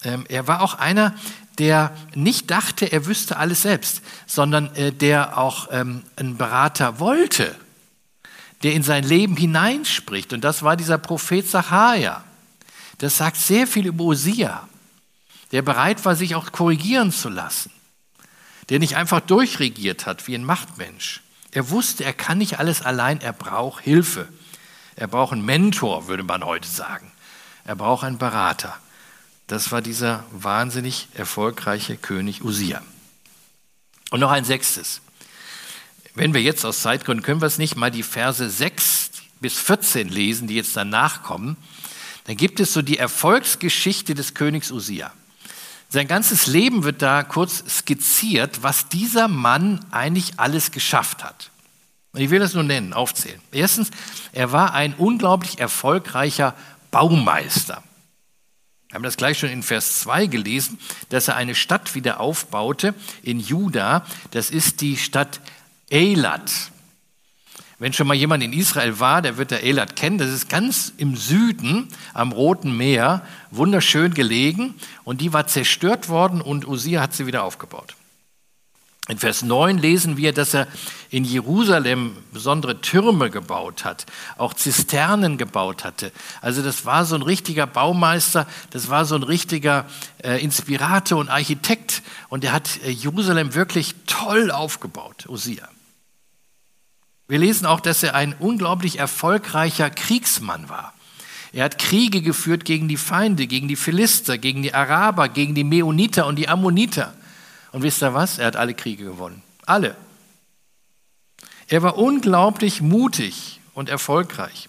Ähm, 0.05 0.27
er 0.29 0.47
war 0.47 0.61
auch 0.61 0.75
einer, 0.75 1.15
der 1.59 1.95
nicht 2.15 2.51
dachte, 2.51 2.91
er 2.91 3.07
wüsste 3.07 3.37
alles 3.37 3.63
selbst, 3.63 4.03
sondern 4.27 4.75
äh, 4.75 4.93
der 4.93 5.39
auch 5.39 5.69
ähm, 5.71 6.03
einen 6.17 6.37
Berater 6.37 6.99
wollte, 6.99 7.55
der 8.63 8.73
in 8.73 8.83
sein 8.83 9.05
Leben 9.05 9.37
hineinspricht. 9.37 10.33
Und 10.33 10.43
das 10.43 10.63
war 10.63 10.77
dieser 10.77 10.99
Prophet 10.99 11.47
Sacharja. 11.47 12.25
Das 12.99 13.17
sagt 13.17 13.37
sehr 13.37 13.67
viel 13.67 13.87
über 13.87 14.05
Usia, 14.05 14.69
der 15.51 15.63
bereit 15.63 16.05
war, 16.05 16.17
sich 16.17 16.35
auch 16.35 16.53
korrigieren 16.53 17.11
zu 17.13 17.29
lassen, 17.29 17.71
der 18.69 18.79
nicht 18.79 18.97
einfach 18.97 19.21
durchregiert 19.21 20.07
hat 20.07 20.29
wie 20.29 20.35
ein 20.35 20.45
Machtmensch. 20.45 21.21
Er 21.51 21.69
wusste, 21.69 22.05
er 22.05 22.15
kann 22.15 22.39
nicht 22.39 22.59
alles 22.59 22.81
allein, 22.83 23.21
er 23.21 23.33
braucht 23.33 23.83
Hilfe. 23.83 24.29
Er 24.97 25.07
braucht 25.07 25.33
einen 25.33 25.45
Mentor, 25.45 26.09
würde 26.09 26.23
man 26.23 26.45
heute 26.45 26.69
sagen. 26.69 27.11
Er 27.65 27.77
braucht 27.77 28.05
einen 28.05 28.19
Berater. 28.19 28.77
Das 29.53 29.71
war 29.71 29.83
dieser 29.83 30.25
wahnsinnig 30.33 31.09
erfolgreiche 31.13 31.99
König 31.99 32.43
Usia. 32.43 32.81
Und 34.09 34.21
noch 34.21 34.31
ein 34.31 34.47
sechstes. 34.47 35.03
Wenn 36.15 36.33
wir 36.33 36.41
jetzt 36.41 36.65
aus 36.65 36.81
Zeitgründen 36.81 37.23
können 37.23 37.43
wir 37.43 37.49
es 37.49 37.59
nicht 37.59 37.77
mal 37.77 37.91
die 37.91 38.03
Verse 38.03 38.49
6 38.49 39.11
bis 39.43 39.59
14 39.59 40.09
lesen, 40.09 40.49
die 40.49 40.55
jetzt 40.55 40.75
danach 40.75 41.23
kommen, 41.23 41.59
dann 42.25 42.39
gibt 42.39 42.61
es 42.61 42.73
so 42.73 42.81
die 42.81 42.97
Erfolgsgeschichte 42.97 44.15
des 44.15 44.33
Königs 44.33 44.71
Usia. 44.71 45.13
Sein 45.91 46.09
ganzes 46.09 46.47
Leben 46.47 46.83
wird 46.85 47.03
da 47.03 47.23
kurz 47.23 47.63
skizziert, 47.69 48.63
was 48.63 48.89
dieser 48.89 49.29
Mann 49.29 49.85
eigentlich 49.91 50.41
alles 50.41 50.71
geschafft 50.71 51.23
hat. 51.23 51.51
Und 52.13 52.23
ich 52.23 52.31
will 52.31 52.39
das 52.39 52.55
nur 52.55 52.65
nennen, 52.65 52.95
aufzählen. 52.95 53.43
Erstens, 53.53 53.91
er 54.33 54.51
war 54.51 54.73
ein 54.73 54.95
unglaublich 54.95 55.59
erfolgreicher 55.59 56.55
Baumeister. 56.91 57.83
Wir 58.93 58.97
haben 58.97 59.05
das 59.05 59.17
gleich 59.17 59.39
schon 59.39 59.49
in 59.49 59.63
Vers 59.63 60.01
2 60.01 60.27
gelesen, 60.27 60.79
dass 61.09 61.27
er 61.27 61.37
eine 61.37 61.55
Stadt 61.55 61.95
wieder 61.95 62.21
aufbaute 62.21 62.93
in 63.23 63.41
Juda. 63.41 64.05
Das 64.33 64.51
ist 64.51 64.83
die 64.83 64.99
Stadt 64.99 65.41
Eilat. 65.91 66.53
Wenn 67.79 67.95
schon 67.95 68.07
mal 68.07 68.13
jemand 68.13 68.43
in 68.45 68.53
Israel 68.53 69.01
war, 69.01 69.23
der 69.23 69.39
wird 69.39 69.51
der 69.51 69.65
Eilat 69.65 69.97
kennen. 69.97 70.19
Das 70.19 70.29
ist 70.29 70.51
ganz 70.51 70.93
im 70.99 71.17
Süden 71.17 71.89
am 72.13 72.33
Roten 72.33 72.77
Meer, 72.77 73.27
wunderschön 73.51 74.13
gelegen. 74.13 74.75
Und 75.05 75.23
die 75.23 75.33
war 75.33 75.47
zerstört 75.47 76.11
worden 76.11 76.43
und 76.43 76.69
Usia 76.69 77.01
hat 77.01 77.15
sie 77.15 77.27
wieder 77.27 77.45
aufgebaut. 77.45 77.97
In 79.09 79.19
Vers 79.19 79.43
9 79.43 79.79
lesen 79.79 80.17
wir, 80.17 80.33
dass 80.33 80.55
er 80.55 80.69
in 81.11 81.25
Jerusalem 81.25 82.17
besondere 82.33 82.81
Türme 82.81 83.31
gebaut 83.31 83.85
hat, 83.85 84.07
auch 84.39 84.55
Zisternen 84.55 85.39
gebaut 85.39 85.83
hatte. 85.83 86.13
Also 86.41 86.63
das 86.63 86.87
war 86.87 87.05
so 87.05 87.17
ein 87.17 87.23
richtiger 87.23 87.67
Baumeister, 87.67 88.47
das 88.71 88.91
war 88.91 89.05
so 89.05 89.17
ein 89.17 89.25
richtiger 89.25 89.87
äh, 90.23 90.41
Inspirator 90.43 91.19
und 91.19 91.31
Architekt 91.31 92.03
und 92.29 92.45
er 92.45 92.53
hat 92.53 92.79
äh, 92.85 92.91
Jerusalem 92.91 93.55
wirklich 93.55 93.97
toll 94.07 94.53
aufgebaut, 94.53 95.27
Usia. 95.29 95.69
Wir 97.27 97.41
lesen 97.41 97.67
auch, 97.67 97.81
dass 97.81 98.05
er 98.05 98.15
ein 98.15 98.37
unglaublich 98.39 99.01
erfolgreicher 99.01 99.91
Kriegsmann 99.91 100.69
war. 100.69 100.95
Er 101.53 101.65
hat 101.65 101.79
Kriege 101.79 102.23
geführt 102.23 102.65
gegen 102.65 102.87
die 102.87 102.97
Feinde, 102.97 103.49
gegen 103.49 103.67
die 103.67 103.77
Philister, 103.77 104.39
gegen 104.39 104.63
die 104.63 104.75
Araber, 104.75 105.29
gegen 105.29 105.57
die 105.57 105.65
Meoniter 105.65 106.27
und 106.27 106.37
die 106.37 106.49
Ammoniter. 106.49 107.15
Und 107.73 107.83
wisst 107.83 108.03
ihr 108.03 108.15
was? 108.15 108.39
Er 108.39 108.47
hat 108.47 108.57
alle 108.57 108.75
Kriege 108.75 109.05
gewonnen. 109.05 109.43
Alle. 109.67 109.97
Er 111.69 111.83
war 111.83 111.97
unglaublich 111.97 112.83
mutig 112.83 113.61
und 113.75 113.89
erfolgreich. 113.89 114.69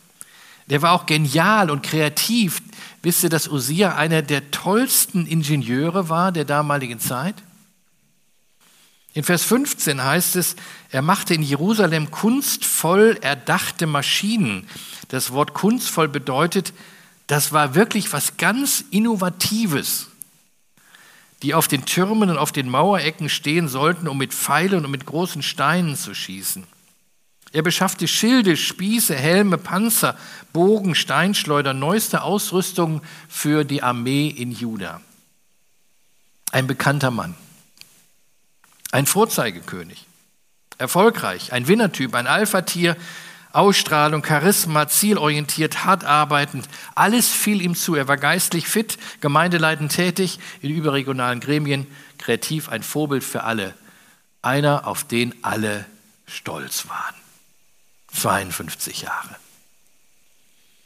Der 0.67 0.81
war 0.81 0.93
auch 0.93 1.05
genial 1.05 1.69
und 1.69 1.83
kreativ. 1.83 2.61
Wisst 3.01 3.23
ihr, 3.23 3.29
dass 3.29 3.49
Usia 3.49 3.95
einer 3.95 4.21
der 4.21 4.51
tollsten 4.51 5.27
Ingenieure 5.27 6.07
war 6.07 6.31
der 6.31 6.45
damaligen 6.45 6.99
Zeit? 6.99 7.35
In 9.13 9.23
Vers 9.23 9.43
15 9.43 10.01
heißt 10.01 10.37
es, 10.37 10.55
er 10.89 11.01
machte 11.01 11.33
in 11.33 11.43
Jerusalem 11.43 12.09
kunstvoll 12.09 13.17
erdachte 13.21 13.85
Maschinen. 13.85 14.67
Das 15.09 15.31
Wort 15.31 15.53
kunstvoll 15.53 16.07
bedeutet, 16.07 16.73
das 17.27 17.51
war 17.51 17.75
wirklich 17.75 18.11
was 18.13 18.37
ganz 18.37 18.85
Innovatives 18.89 20.07
die 21.43 21.53
auf 21.53 21.67
den 21.67 21.85
Türmen 21.85 22.29
und 22.29 22.37
auf 22.37 22.51
den 22.51 22.69
Mauerecken 22.69 23.29
stehen 23.29 23.67
sollten, 23.67 24.07
um 24.07 24.17
mit 24.17 24.33
Pfeilen 24.33 24.85
und 24.85 24.91
mit 24.91 25.05
großen 25.05 25.43
Steinen 25.43 25.95
zu 25.95 26.15
schießen. 26.15 26.65
Er 27.51 27.61
beschaffte 27.61 28.07
Schilde, 28.07 28.57
Spieße, 28.57 29.13
Helme, 29.13 29.59
Panzer, 29.59 30.17
Bogen, 30.53 30.95
Steinschleuder, 30.95 31.73
neueste 31.73 32.23
Ausrüstung 32.23 33.01
für 33.29 33.63
die 33.63 33.83
Armee 33.83 34.27
in 34.27 34.51
Juda. 34.51 35.01
Ein 36.51 36.65
bekannter 36.65 37.11
Mann. 37.11 37.35
Ein 38.91 39.05
Vorzeigekönig. 39.05 40.07
Erfolgreich, 40.79 41.53
ein 41.53 41.67
Winnertyp, 41.67 42.15
ein 42.15 42.25
Alpha-Tier, 42.25 42.95
Ausstrahlung, 43.53 44.25
Charisma, 44.25 44.87
zielorientiert, 44.87 45.85
hart 45.85 46.03
arbeitend. 46.03 46.67
Alles 46.95 47.29
fiel 47.29 47.61
ihm 47.61 47.75
zu. 47.75 47.93
Er 47.93 48.07
war 48.07 48.17
geistlich 48.17 48.67
fit, 48.67 48.97
gemeindeleitend 49.21 49.91
tätig, 49.91 50.39
in 50.61 50.71
überregionalen 50.71 51.39
Gremien, 51.39 51.85
kreativ, 52.17 52.69
ein 52.69 52.81
Vorbild 52.81 53.23
für 53.23 53.43
alle. 53.43 53.75
Einer, 54.41 54.87
auf 54.87 55.03
den 55.03 55.35
alle 55.43 55.85
stolz 56.25 56.89
waren. 56.89 57.15
52 58.11 59.03
Jahre. 59.03 59.35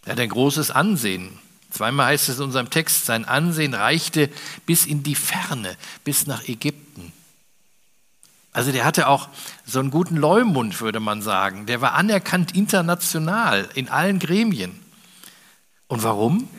Er 0.06 0.12
hat 0.12 0.20
ein 0.20 0.30
großes 0.30 0.70
Ansehen. 0.70 1.40
Zweimal 1.72 2.08
heißt 2.08 2.28
es 2.28 2.38
in 2.38 2.44
unserem 2.44 2.70
Text, 2.70 3.06
sein 3.06 3.24
Ansehen 3.26 3.74
reichte 3.74 4.30
bis 4.66 4.86
in 4.86 5.04
die 5.04 5.16
Ferne, 5.16 5.78
bis 6.04 6.28
nach 6.28 6.48
Ägypten. 6.48 7.14
Also 8.58 8.72
der 8.72 8.86
hatte 8.86 9.08
auch 9.08 9.30
so 9.68 9.80
einen 9.80 9.92
guten 9.92 10.16
Leumund, 10.16 10.82
würde 10.82 11.00
man 11.00 11.22
sagen. 11.22 11.68
Der 11.68 11.80
war 11.80 11.94
anerkannt 11.94 12.56
international 12.56 13.70
in 13.76 13.88
allen 13.88 14.18
Gremien. 14.18 14.80
Und 15.86 16.02
warum? 16.02 16.50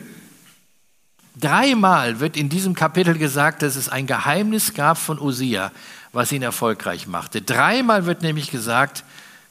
Dreimal 1.35 2.21
wird 2.21 2.37
in 2.37 2.47
diesem 2.47 2.73
Kapitel 2.73 3.17
gesagt, 3.17 3.63
dass 3.63 3.75
es 3.75 3.89
ein 3.89 4.07
Geheimnis 4.07 4.73
gab 4.73 4.97
von 4.97 5.19
Usia, 5.19 5.73
was 6.13 6.31
ihn 6.31 6.41
erfolgreich 6.41 7.05
machte. 7.05 7.41
Dreimal 7.41 8.05
wird 8.05 8.21
nämlich 8.21 8.49
gesagt, 8.49 9.03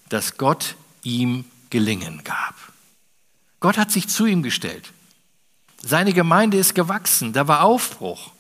dass 0.09 0.39
Gott 0.39 0.75
ihm 1.03 1.45
Gelingen 1.69 2.25
gab. 2.25 2.55
Gott 3.61 3.77
hat 3.77 3.93
sich 3.93 4.09
zu 4.09 4.25
ihm 4.25 4.43
gestellt. 4.43 4.91
Seine 5.83 6.15
Gemeinde 6.15 6.57
ist 6.57 6.75
gewachsen, 6.75 7.35
da 7.35 7.47
war 7.47 7.63
Aufbruch, 7.63 8.33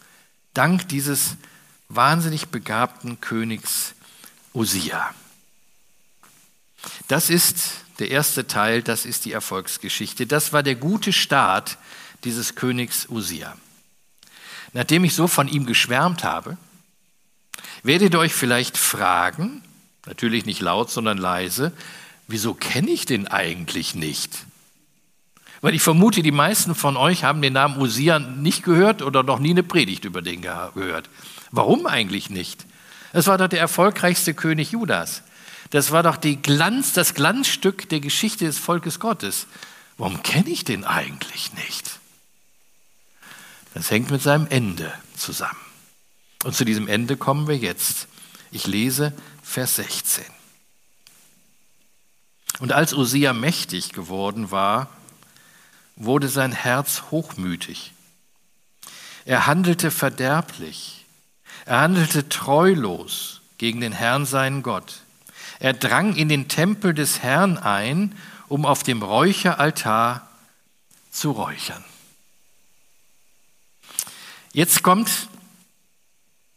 dank 0.54 0.88
dieses 0.88 1.36
wahnsinnig 1.90 2.48
begabten 2.48 3.20
Königs 3.20 3.94
Usia. 4.58 5.14
Das 7.06 7.30
ist 7.30 7.74
der 8.00 8.10
erste 8.10 8.48
Teil, 8.48 8.82
das 8.82 9.06
ist 9.06 9.24
die 9.24 9.32
Erfolgsgeschichte. 9.32 10.26
Das 10.26 10.52
war 10.52 10.64
der 10.64 10.74
gute 10.74 11.12
Start 11.12 11.78
dieses 12.24 12.56
Königs 12.56 13.08
Usia. 13.08 13.56
Nachdem 14.72 15.04
ich 15.04 15.14
so 15.14 15.28
von 15.28 15.46
ihm 15.46 15.64
geschwärmt 15.64 16.24
habe, 16.24 16.58
werdet 17.84 18.14
ihr 18.14 18.18
euch 18.18 18.34
vielleicht 18.34 18.76
fragen, 18.76 19.62
natürlich 20.06 20.44
nicht 20.44 20.60
laut, 20.60 20.90
sondern 20.90 21.18
leise, 21.18 21.72
wieso 22.26 22.52
kenne 22.52 22.90
ich 22.90 23.06
den 23.06 23.28
eigentlich 23.28 23.94
nicht? 23.94 24.44
Weil 25.60 25.74
ich 25.74 25.82
vermute, 25.82 26.22
die 26.22 26.32
meisten 26.32 26.74
von 26.74 26.96
euch 26.96 27.22
haben 27.22 27.42
den 27.42 27.52
Namen 27.52 27.80
Usia 27.80 28.18
nicht 28.18 28.64
gehört 28.64 29.02
oder 29.02 29.22
noch 29.22 29.38
nie 29.38 29.50
eine 29.50 29.62
Predigt 29.62 30.04
über 30.04 30.20
den 30.20 30.42
gehört. 30.42 31.08
Warum 31.52 31.86
eigentlich 31.86 32.28
nicht? 32.28 32.66
Es 33.12 33.26
war 33.26 33.38
doch 33.38 33.48
der 33.48 33.60
erfolgreichste 33.60 34.34
König 34.34 34.72
Judas. 34.72 35.22
Das 35.70 35.90
war 35.90 36.02
doch 36.02 36.16
die 36.16 36.40
Glanz, 36.40 36.92
das 36.92 37.14
Glanzstück 37.14 37.88
der 37.88 38.00
Geschichte 38.00 38.46
des 38.46 38.58
Volkes 38.58 39.00
Gottes. 39.00 39.46
Warum 39.96 40.22
kenne 40.22 40.50
ich 40.50 40.64
den 40.64 40.84
eigentlich 40.84 41.52
nicht? 41.54 41.98
Das 43.74 43.90
hängt 43.90 44.10
mit 44.10 44.22
seinem 44.22 44.46
Ende 44.48 44.92
zusammen. 45.16 45.58
Und 46.44 46.54
zu 46.54 46.64
diesem 46.64 46.88
Ende 46.88 47.16
kommen 47.16 47.48
wir 47.48 47.56
jetzt. 47.56 48.08
Ich 48.50 48.66
lese 48.66 49.12
Vers 49.42 49.76
16. 49.76 50.24
Und 52.60 52.72
als 52.72 52.92
Usia 52.92 53.32
mächtig 53.32 53.92
geworden 53.92 54.50
war, 54.50 54.88
wurde 55.96 56.28
sein 56.28 56.52
Herz 56.52 57.04
hochmütig. 57.10 57.92
Er 59.24 59.46
handelte 59.46 59.90
verderblich 59.90 60.97
er 61.68 61.80
handelte 61.80 62.30
treulos 62.30 63.42
gegen 63.58 63.82
den 63.82 63.92
Herrn 63.92 64.24
seinen 64.24 64.62
Gott. 64.62 65.02
Er 65.60 65.74
drang 65.74 66.16
in 66.16 66.30
den 66.30 66.48
Tempel 66.48 66.94
des 66.94 67.22
Herrn 67.22 67.58
ein, 67.58 68.16
um 68.48 68.64
auf 68.64 68.82
dem 68.82 69.02
Räucheraltar 69.02 70.26
zu 71.10 71.30
räuchern. 71.32 71.84
Jetzt 74.54 74.82
kommt 74.82 75.28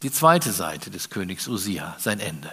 die 0.02 0.14
zweite 0.14 0.54
Seite 0.54 0.90
des 0.90 1.10
Königs 1.10 1.50
Usia, 1.50 1.94
sein 2.00 2.22
Ende. 2.22 2.50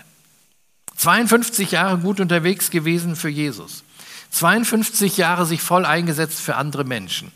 52 0.96 1.70
Jahre 1.70 1.98
gut 1.98 2.18
unterwegs 2.18 2.70
gewesen 2.70 3.14
für 3.14 3.28
Jesus. 3.28 3.84
52 4.32 5.16
Jahre 5.16 5.46
sich 5.46 5.62
voll 5.62 5.86
eingesetzt 5.86 6.40
für 6.40 6.56
andere 6.56 6.82
Menschen. 6.82 7.30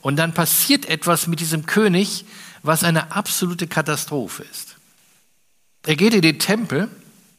Und 0.00 0.16
dann 0.16 0.32
passiert 0.32 0.86
etwas 0.86 1.26
mit 1.26 1.40
diesem 1.40 1.66
König, 1.66 2.24
was 2.62 2.84
eine 2.84 3.12
absolute 3.12 3.66
Katastrophe 3.66 4.44
ist. 4.44 4.76
Er 5.84 5.96
geht 5.96 6.14
in 6.14 6.22
den 6.22 6.38
Tempel, 6.38 6.88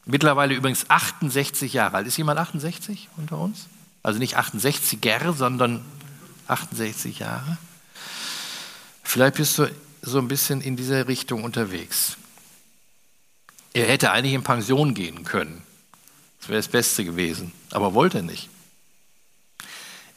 mittlerweile 0.06 0.56
übrigens 0.56 0.89
68 0.89 1.73
Jahre 1.73 1.97
alt. 1.97 2.08
Ist 2.08 2.17
jemand 2.17 2.39
68 2.39 3.10
unter 3.17 3.38
uns? 3.38 3.67
Also 4.03 4.19
nicht 4.19 4.38
68er, 4.38 5.34
sondern 5.34 5.84
68 6.47 7.19
Jahre. 7.19 7.58
Vielleicht 9.03 9.36
bist 9.36 9.58
du 9.58 9.69
so 10.01 10.19
ein 10.19 10.27
bisschen 10.27 10.62
in 10.62 10.75
dieser 10.75 11.08
Richtung 11.08 11.43
unterwegs. 11.43 12.17
Er 13.73 13.86
hätte 13.86 14.12
eigentlich 14.12 14.34
in 14.34 14.43
Pension 14.43 14.93
gehen 14.93 15.23
können. 15.23 15.62
Das 16.39 16.49
wäre 16.49 16.60
das 16.60 16.67
Beste 16.67 17.03
gewesen, 17.03 17.51
aber 17.71 17.93
wollte 17.93 18.23
nicht. 18.23 18.49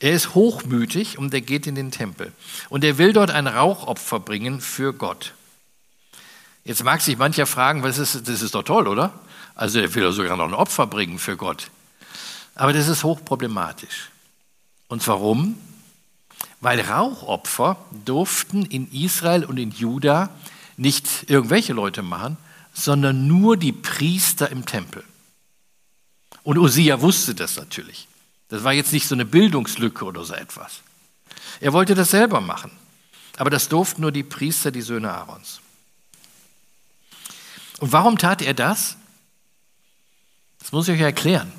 Er 0.00 0.12
ist 0.12 0.34
hochmütig 0.34 1.18
und 1.18 1.32
er 1.34 1.42
geht 1.42 1.66
in 1.66 1.74
den 1.74 1.90
Tempel. 1.90 2.32
Und 2.70 2.84
er 2.84 2.96
will 2.96 3.12
dort 3.12 3.30
ein 3.30 3.46
Rauchopfer 3.46 4.18
bringen 4.18 4.60
für 4.60 4.94
Gott. 4.94 5.34
Jetzt 6.64 6.82
mag 6.84 7.02
sich 7.02 7.18
mancher 7.18 7.46
fragen, 7.46 7.82
was 7.82 7.98
ist, 7.98 8.26
das 8.26 8.42
ist 8.42 8.54
doch 8.54 8.62
toll, 8.62 8.88
oder? 8.88 9.12
Also 9.54 9.78
er 9.78 9.94
will 9.94 10.10
sogar 10.12 10.36
noch 10.38 10.48
ein 10.48 10.54
Opfer 10.54 10.86
bringen 10.86 11.18
für 11.18 11.36
Gott. 11.36 11.70
Aber 12.54 12.72
das 12.72 12.88
ist 12.88 13.04
hochproblematisch. 13.04 14.10
Und 14.88 15.06
warum? 15.06 15.58
Weil 16.60 16.80
Rauchopfer 16.80 17.76
durften 18.04 18.64
in 18.64 18.90
Israel 18.92 19.44
und 19.44 19.58
in 19.58 19.70
Juda 19.70 20.30
nicht 20.78 21.28
irgendwelche 21.28 21.74
Leute 21.74 22.02
machen, 22.02 22.38
sondern 22.72 23.26
nur 23.26 23.58
die 23.58 23.72
Priester 23.72 24.50
im 24.50 24.64
Tempel. 24.64 25.04
Und 26.42 26.56
Usia 26.56 27.02
wusste 27.02 27.34
das 27.34 27.56
natürlich. 27.56 28.08
Das 28.50 28.64
war 28.64 28.72
jetzt 28.72 28.92
nicht 28.92 29.06
so 29.06 29.14
eine 29.14 29.24
Bildungslücke 29.24 30.04
oder 30.04 30.24
so 30.24 30.34
etwas. 30.34 30.82
Er 31.60 31.72
wollte 31.72 31.94
das 31.94 32.10
selber 32.10 32.40
machen. 32.40 32.72
Aber 33.36 33.48
das 33.48 33.68
durften 33.68 34.02
nur 34.02 34.12
die 34.12 34.24
Priester, 34.24 34.70
die 34.70 34.82
Söhne 34.82 35.10
Aarons. 35.10 35.60
Und 37.78 37.92
warum 37.92 38.18
tat 38.18 38.42
er 38.42 38.52
das? 38.52 38.96
Das 40.58 40.72
muss 40.72 40.88
ich 40.88 40.94
euch 40.96 41.00
erklären. 41.00 41.50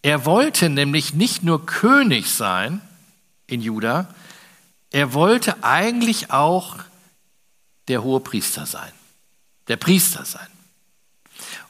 Er 0.00 0.24
wollte 0.24 0.68
nämlich 0.68 1.14
nicht 1.14 1.44
nur 1.44 1.64
König 1.64 2.28
sein 2.32 2.80
in 3.46 3.60
Juda, 3.60 4.12
er 4.90 5.14
wollte 5.14 5.62
eigentlich 5.62 6.32
auch 6.32 6.76
der 7.88 8.02
hohe 8.02 8.20
Priester 8.20 8.66
sein, 8.66 8.92
der 9.68 9.76
Priester 9.76 10.24
sein. 10.24 10.46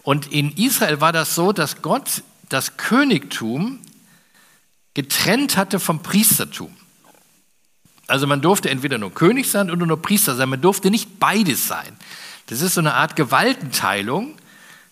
Und 0.02 0.32
in 0.32 0.56
Israel 0.56 1.00
war 1.00 1.12
das 1.12 1.34
so, 1.34 1.52
dass 1.52 1.82
Gott 1.82 2.22
das 2.52 2.76
Königtum 2.76 3.80
getrennt 4.94 5.56
hatte 5.56 5.80
vom 5.80 6.02
Priestertum. 6.02 6.74
Also 8.06 8.26
man 8.26 8.42
durfte 8.42 8.68
entweder 8.68 8.98
nur 8.98 9.14
König 9.14 9.50
sein 9.50 9.70
oder 9.70 9.86
nur 9.86 10.02
Priester 10.02 10.34
sein, 10.34 10.48
man 10.48 10.60
durfte 10.60 10.90
nicht 10.90 11.18
beides 11.18 11.66
sein. 11.66 11.96
Das 12.46 12.60
ist 12.60 12.74
so 12.74 12.80
eine 12.80 12.94
Art 12.94 13.16
Gewaltenteilung, 13.16 14.34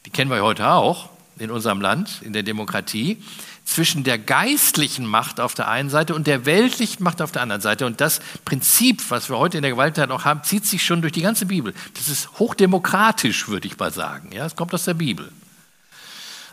die 0.06 0.10
kennen 0.10 0.30
wir 0.30 0.42
heute 0.42 0.68
auch 0.70 1.10
in 1.38 1.50
unserem 1.50 1.80
Land, 1.80 2.22
in 2.22 2.32
der 2.32 2.42
Demokratie, 2.42 3.22
zwischen 3.64 4.04
der 4.04 4.18
geistlichen 4.18 5.06
Macht 5.06 5.38
auf 5.38 5.54
der 5.54 5.68
einen 5.68 5.90
Seite 5.90 6.14
und 6.14 6.26
der 6.26 6.46
weltlichen 6.46 7.04
Macht 7.04 7.22
auf 7.22 7.30
der 7.30 7.42
anderen 7.42 7.60
Seite. 7.60 7.86
Und 7.86 8.00
das 8.00 8.20
Prinzip, 8.44 9.10
was 9.10 9.28
wir 9.28 9.38
heute 9.38 9.58
in 9.58 9.62
der 9.62 9.70
Gewaltenteilung 9.70 10.18
auch 10.18 10.24
haben, 10.24 10.42
zieht 10.42 10.66
sich 10.66 10.84
schon 10.84 11.02
durch 11.02 11.12
die 11.12 11.22
ganze 11.22 11.46
Bibel. 11.46 11.74
Das 11.94 12.08
ist 12.08 12.38
hochdemokratisch, 12.38 13.48
würde 13.48 13.68
ich 13.68 13.78
mal 13.78 13.92
sagen. 13.92 14.32
Ja, 14.32 14.46
es 14.46 14.56
kommt 14.56 14.74
aus 14.74 14.84
der 14.84 14.94
Bibel. 14.94 15.30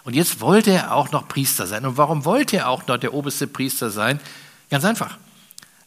Und 0.08 0.14
jetzt 0.14 0.40
wollte 0.40 0.72
er 0.72 0.94
auch 0.94 1.12
noch 1.12 1.28
Priester 1.28 1.68
sein. 1.68 1.86
Und 1.86 1.98
warum 1.98 2.24
wollte 2.24 2.56
er 2.56 2.70
auch 2.70 2.88
noch 2.88 2.96
der 2.96 3.14
oberste 3.14 3.46
Priester 3.46 3.90
sein? 3.90 4.22
Ganz 4.70 4.86
einfach. 4.86 5.18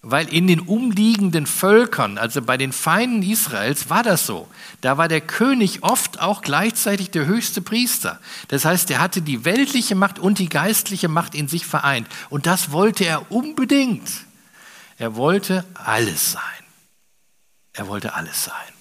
Weil 0.03 0.29
in 0.29 0.47
den 0.47 0.61
umliegenden 0.61 1.47
Völkern, 1.47 2.19
also 2.19 2.43
bei 2.43 2.59
den 2.59 2.73
Feinden 2.75 3.23
Israels, 3.23 3.89
war 3.89 4.03
das 4.03 4.27
so. 4.27 4.47
Da 4.83 4.99
war 4.99 5.09
der 5.09 5.23
König 5.23 5.85
oft 5.85 6.21
auch 6.21 6.43
gleichzeitig 6.43 7.11
der 7.11 7.25
höchste 7.25 7.63
Priester. 7.63 8.21
Das 8.49 8.67
heißt, 8.67 8.91
er 8.91 9.01
hatte 9.01 9.23
die 9.23 9.47
weltliche 9.47 9.95
Macht 9.95 10.19
und 10.19 10.39
die 10.39 10.51
geistliche 10.51 11.09
Macht 11.09 11.35
in 11.35 11.49
sich 11.49 11.65
vereint. 11.65 12.07
Und 12.29 12.45
das 12.45 12.73
wollte 12.73 13.07
er 13.07 13.33
unbedingt. 13.33 14.11
Er 14.99 15.17
wollte 15.17 15.65
alles 15.73 16.33
sein. 16.33 16.43
Er 17.73 17.89
wollte 17.89 18.13
alles 18.13 18.45
sein. 18.45 18.75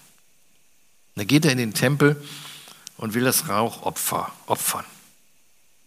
Da 1.16 1.24
geht 1.24 1.46
er 1.46 1.54
in 1.54 1.60
den 1.60 1.74
Tempel 1.74 2.22
und 2.98 3.14
will 3.14 3.24
das 3.24 3.48
Rauchopfer 3.48 4.34
opfern. 4.46 4.84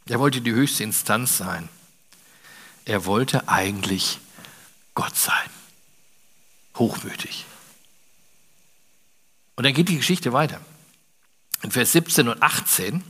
Er 0.07 0.19
wollte 0.19 0.41
die 0.41 0.53
höchste 0.53 0.83
Instanz 0.83 1.38
sein. 1.38 1.69
Er 2.85 3.05
wollte 3.05 3.49
eigentlich 3.49 4.19
Gott 4.95 5.17
sein. 5.17 5.49
Hochmütig. 6.77 7.45
Und 9.57 9.65
dann 9.65 9.75
geht 9.75 9.88
die 9.88 9.97
Geschichte 9.97 10.33
weiter. 10.33 10.61
in 11.62 11.71
Vers 11.71 11.93
17 11.93 12.29
und 12.29 12.43
18 12.43 13.05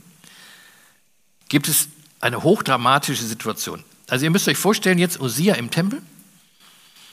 gibt 1.49 1.67
es 1.67 1.89
eine 2.19 2.43
hochdramatische 2.43 3.23
Situation. 3.23 3.83
Also 4.07 4.25
ihr 4.25 4.31
müsst 4.31 4.47
euch 4.47 4.57
vorstellen, 4.57 4.99
jetzt 4.99 5.19
Usia 5.19 5.55
im 5.55 5.71
Tempel. 5.71 6.01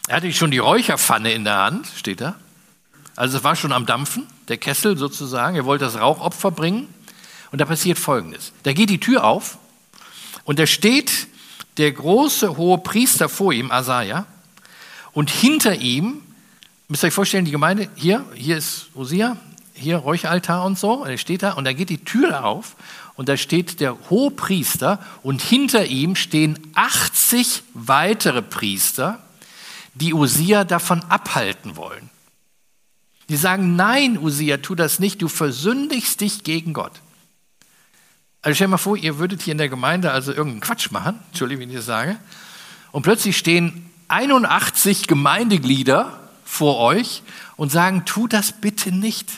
Er 0.07 0.17
hatte 0.17 0.33
schon 0.33 0.51
die 0.51 0.59
Räucherpfanne 0.59 1.33
in 1.33 1.45
der 1.45 1.57
Hand, 1.57 1.87
steht 1.97 2.21
da. 2.21 2.37
Also 3.17 3.39
es 3.39 3.45
war 3.45 3.57
schon 3.57 3.73
am 3.73 3.87
Dampfen, 3.87 4.27
der 4.49 4.59
Kessel 4.59 4.99
sozusagen. 4.99 5.57
Er 5.57 5.65
wollte 5.65 5.85
das 5.85 5.97
Rauchopfer 5.97 6.51
bringen. 6.51 6.93
Und 7.53 7.61
da 7.61 7.65
passiert 7.65 7.99
Folgendes. 7.99 8.53
Da 8.63 8.73
geht 8.73 8.91
die 8.91 9.01
Tür 9.01 9.25
auf 9.25 9.59
und 10.45 10.59
da 10.59 10.67
steht 10.67 11.29
der 11.77 11.93
große 11.93 12.57
hohe 12.57 12.79
Priester 12.79 13.29
vor 13.29 13.53
ihm, 13.53 13.71
Asaja, 13.71 14.27
und 15.13 15.31
hinter 15.31 15.77
ihm, 15.77 16.23
müsst 16.89 17.05
ihr 17.05 17.09
euch 17.09 17.15
vorstellen, 17.15 17.45
die 17.45 17.51
Gemeinde, 17.51 17.89
hier, 17.95 18.25
hier 18.35 18.57
ist 18.57 18.89
Usia, 18.95 19.37
hier 19.75 19.97
Räucheraltar 19.97 20.65
und 20.65 20.79
so, 20.79 21.05
er 21.05 21.19
steht 21.19 21.43
da 21.43 21.53
und 21.53 21.65
da 21.65 21.73
geht 21.73 21.89
die 21.89 22.05
Tür 22.05 22.45
auf 22.45 22.77
und 23.17 23.29
da 23.29 23.37
steht 23.37 23.81
der 23.81 23.97
Hohepriester 24.11 24.99
und 25.23 25.43
hinter 25.43 25.87
ihm 25.87 26.17
stehen 26.17 26.59
80 26.75 27.63
weitere 27.75 28.43
Priester, 28.43 29.23
die 29.95 30.15
Usia 30.15 30.65
davon 30.65 31.03
abhalten 31.09 31.77
wollen. 31.77 32.11
Die 33.29 33.37
sagen, 33.37 33.77
nein, 33.77 34.19
Usia, 34.19 34.59
tu 34.59 34.75
das 34.75 34.99
nicht, 34.99 35.23
du 35.23 35.29
versündigst 35.29 36.21
dich 36.21 36.45
gegen 36.45 36.73
Gott. 36.73 36.93
Also 38.43 38.55
stell 38.55 38.67
dir 38.67 38.73
mal 38.73 38.79
vor, 38.79 38.97
ihr 38.97 39.19
würdet 39.19 39.43
hier 39.43 39.53
in 39.53 39.59
der 39.59 39.69
Gemeinde 39.69 40.13
also 40.13 40.33
irgendeinen 40.33 40.61
Quatsch 40.61 40.91
machen, 40.91 41.19
Entschuldigung, 41.29 41.63
wenn 41.63 41.71
ich 41.71 41.77
das 41.77 41.87
sage, 41.87 42.17
und 42.93 43.03
plötzlich 43.03 43.37
stehen 43.37 43.91
81 44.09 45.07
Gemeindeglieder 45.07 46.19
vor 46.45 46.79
euch 46.79 47.23
und 47.57 47.71
sagen, 47.71 48.05
tu 48.07 48.27
das 48.27 48.53
bitte 48.53 48.93
nicht. 48.93 49.31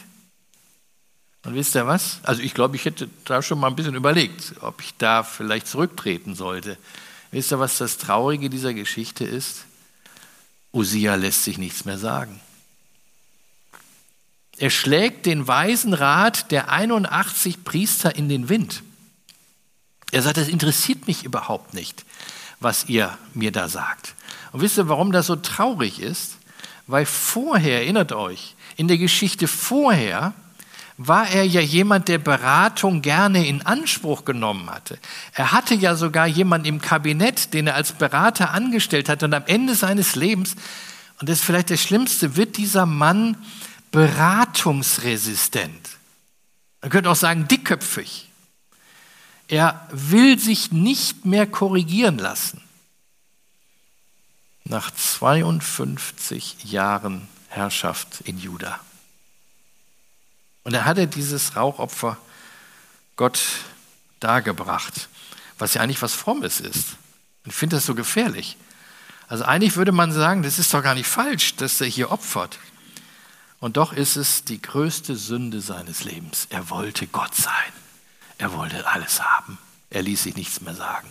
Und 1.44 1.54
wisst 1.54 1.74
ihr 1.74 1.86
was? 1.86 2.20
Also 2.22 2.40
ich 2.40 2.54
glaube, 2.54 2.76
ich 2.76 2.84
hätte 2.84 3.08
da 3.24 3.42
schon 3.42 3.58
mal 3.58 3.66
ein 3.66 3.76
bisschen 3.76 3.96
überlegt, 3.96 4.54
ob 4.60 4.80
ich 4.80 4.94
da 4.96 5.24
vielleicht 5.24 5.66
zurücktreten 5.66 6.34
sollte. 6.34 6.78
Wisst 7.32 7.52
ihr, 7.52 7.58
was 7.58 7.78
das 7.78 7.98
Traurige 7.98 8.48
dieser 8.48 8.72
Geschichte 8.74 9.24
ist? 9.24 9.64
Usia 10.72 11.16
lässt 11.16 11.44
sich 11.44 11.58
nichts 11.58 11.84
mehr 11.84 11.98
sagen. 11.98 12.40
Er 14.58 14.70
schlägt 14.70 15.26
den 15.26 15.48
weisen 15.48 15.92
Rat 15.92 16.50
der 16.50 16.70
81 16.70 17.64
Priester 17.64 18.14
in 18.14 18.28
den 18.28 18.48
Wind. 18.48 18.82
Er 20.12 20.22
sagt, 20.22 20.37
das 20.37 20.48
interessiert 20.48 21.09
mich 21.09 21.25
überhaupt 21.25 21.75
nicht, 21.75 22.05
was 22.61 22.88
ihr 22.88 23.16
mir 23.35 23.51
da 23.51 23.68
sagt. 23.68 24.14
Und 24.53 24.61
wisst 24.61 24.79
ihr, 24.79 24.88
warum 24.88 25.11
das 25.11 25.27
so 25.27 25.37
traurig 25.37 26.01
ist? 26.01 26.37
Weil 26.87 27.07
vorher, 27.07 27.81
erinnert 27.81 28.12
euch, 28.12 28.55
in 28.77 28.88
der 28.88 28.98
Geschichte 28.98 29.48
vorher 29.48 30.35
war 30.98 31.29
er 31.31 31.44
ja 31.44 31.61
jemand, 31.61 32.09
der 32.09 32.18
Beratung 32.18 33.01
gerne 33.01 33.46
in 33.46 33.62
Anspruch 33.62 34.25
genommen 34.25 34.70
hatte. 34.70 34.98
Er 35.33 35.53
hatte 35.53 35.75
ja 35.75 35.94
sogar 35.94 36.27
jemanden 36.27 36.66
im 36.66 36.81
Kabinett, 36.81 37.55
den 37.55 37.66
er 37.66 37.75
als 37.75 37.92
Berater 37.92 38.51
angestellt 38.51 39.09
hatte. 39.09 39.25
Und 39.25 39.35
am 39.35 39.44
Ende 39.46 39.75
seines 39.75 40.14
Lebens, 40.14 40.55
und 41.18 41.29
das 41.29 41.38
ist 41.38 41.44
vielleicht 41.44 41.70
das 41.70 41.81
Schlimmste, 41.81 42.37
wird 42.37 42.59
dieser 42.59 42.85
Mann 42.85 43.38
beratungsresistent. 43.90 45.88
Man 46.83 46.90
könnte 46.90 47.11
auch 47.11 47.16
sagen, 47.16 47.48
dickköpfig. 47.48 48.29
Er 49.52 49.86
will 49.90 50.38
sich 50.38 50.72
nicht 50.72 51.26
mehr 51.26 51.46
korrigieren 51.46 52.16
lassen. 52.16 52.62
Nach 54.64 54.90
52 54.90 56.64
Jahren 56.64 57.28
Herrschaft 57.48 58.22
in 58.22 58.38
Juda. 58.38 58.80
Und 60.64 60.72
er 60.72 60.86
hatte 60.86 61.06
dieses 61.06 61.54
Rauchopfer 61.54 62.16
Gott 63.16 63.42
dargebracht, 64.20 65.10
was 65.58 65.74
ja 65.74 65.82
eigentlich 65.82 66.00
was 66.00 66.14
Frommes 66.14 66.58
ist. 66.58 66.96
Ich 67.44 67.52
finde 67.52 67.76
das 67.76 67.84
so 67.84 67.94
gefährlich. 67.94 68.56
Also 69.28 69.44
eigentlich 69.44 69.76
würde 69.76 69.92
man 69.92 70.12
sagen, 70.12 70.42
das 70.42 70.58
ist 70.58 70.72
doch 70.72 70.82
gar 70.82 70.94
nicht 70.94 71.08
falsch, 71.08 71.56
dass 71.56 71.78
er 71.82 71.88
hier 71.88 72.10
opfert. 72.10 72.58
Und 73.60 73.76
doch 73.76 73.92
ist 73.92 74.16
es 74.16 74.44
die 74.44 74.62
größte 74.62 75.14
Sünde 75.14 75.60
seines 75.60 76.04
Lebens. 76.04 76.46
Er 76.48 76.70
wollte 76.70 77.06
Gott 77.06 77.34
sein. 77.34 77.81
Er 78.42 78.52
wollte 78.55 78.85
alles 78.88 79.22
haben. 79.22 79.57
Er 79.88 80.02
ließ 80.02 80.24
sich 80.24 80.35
nichts 80.35 80.62
mehr 80.62 80.74
sagen. 80.74 81.07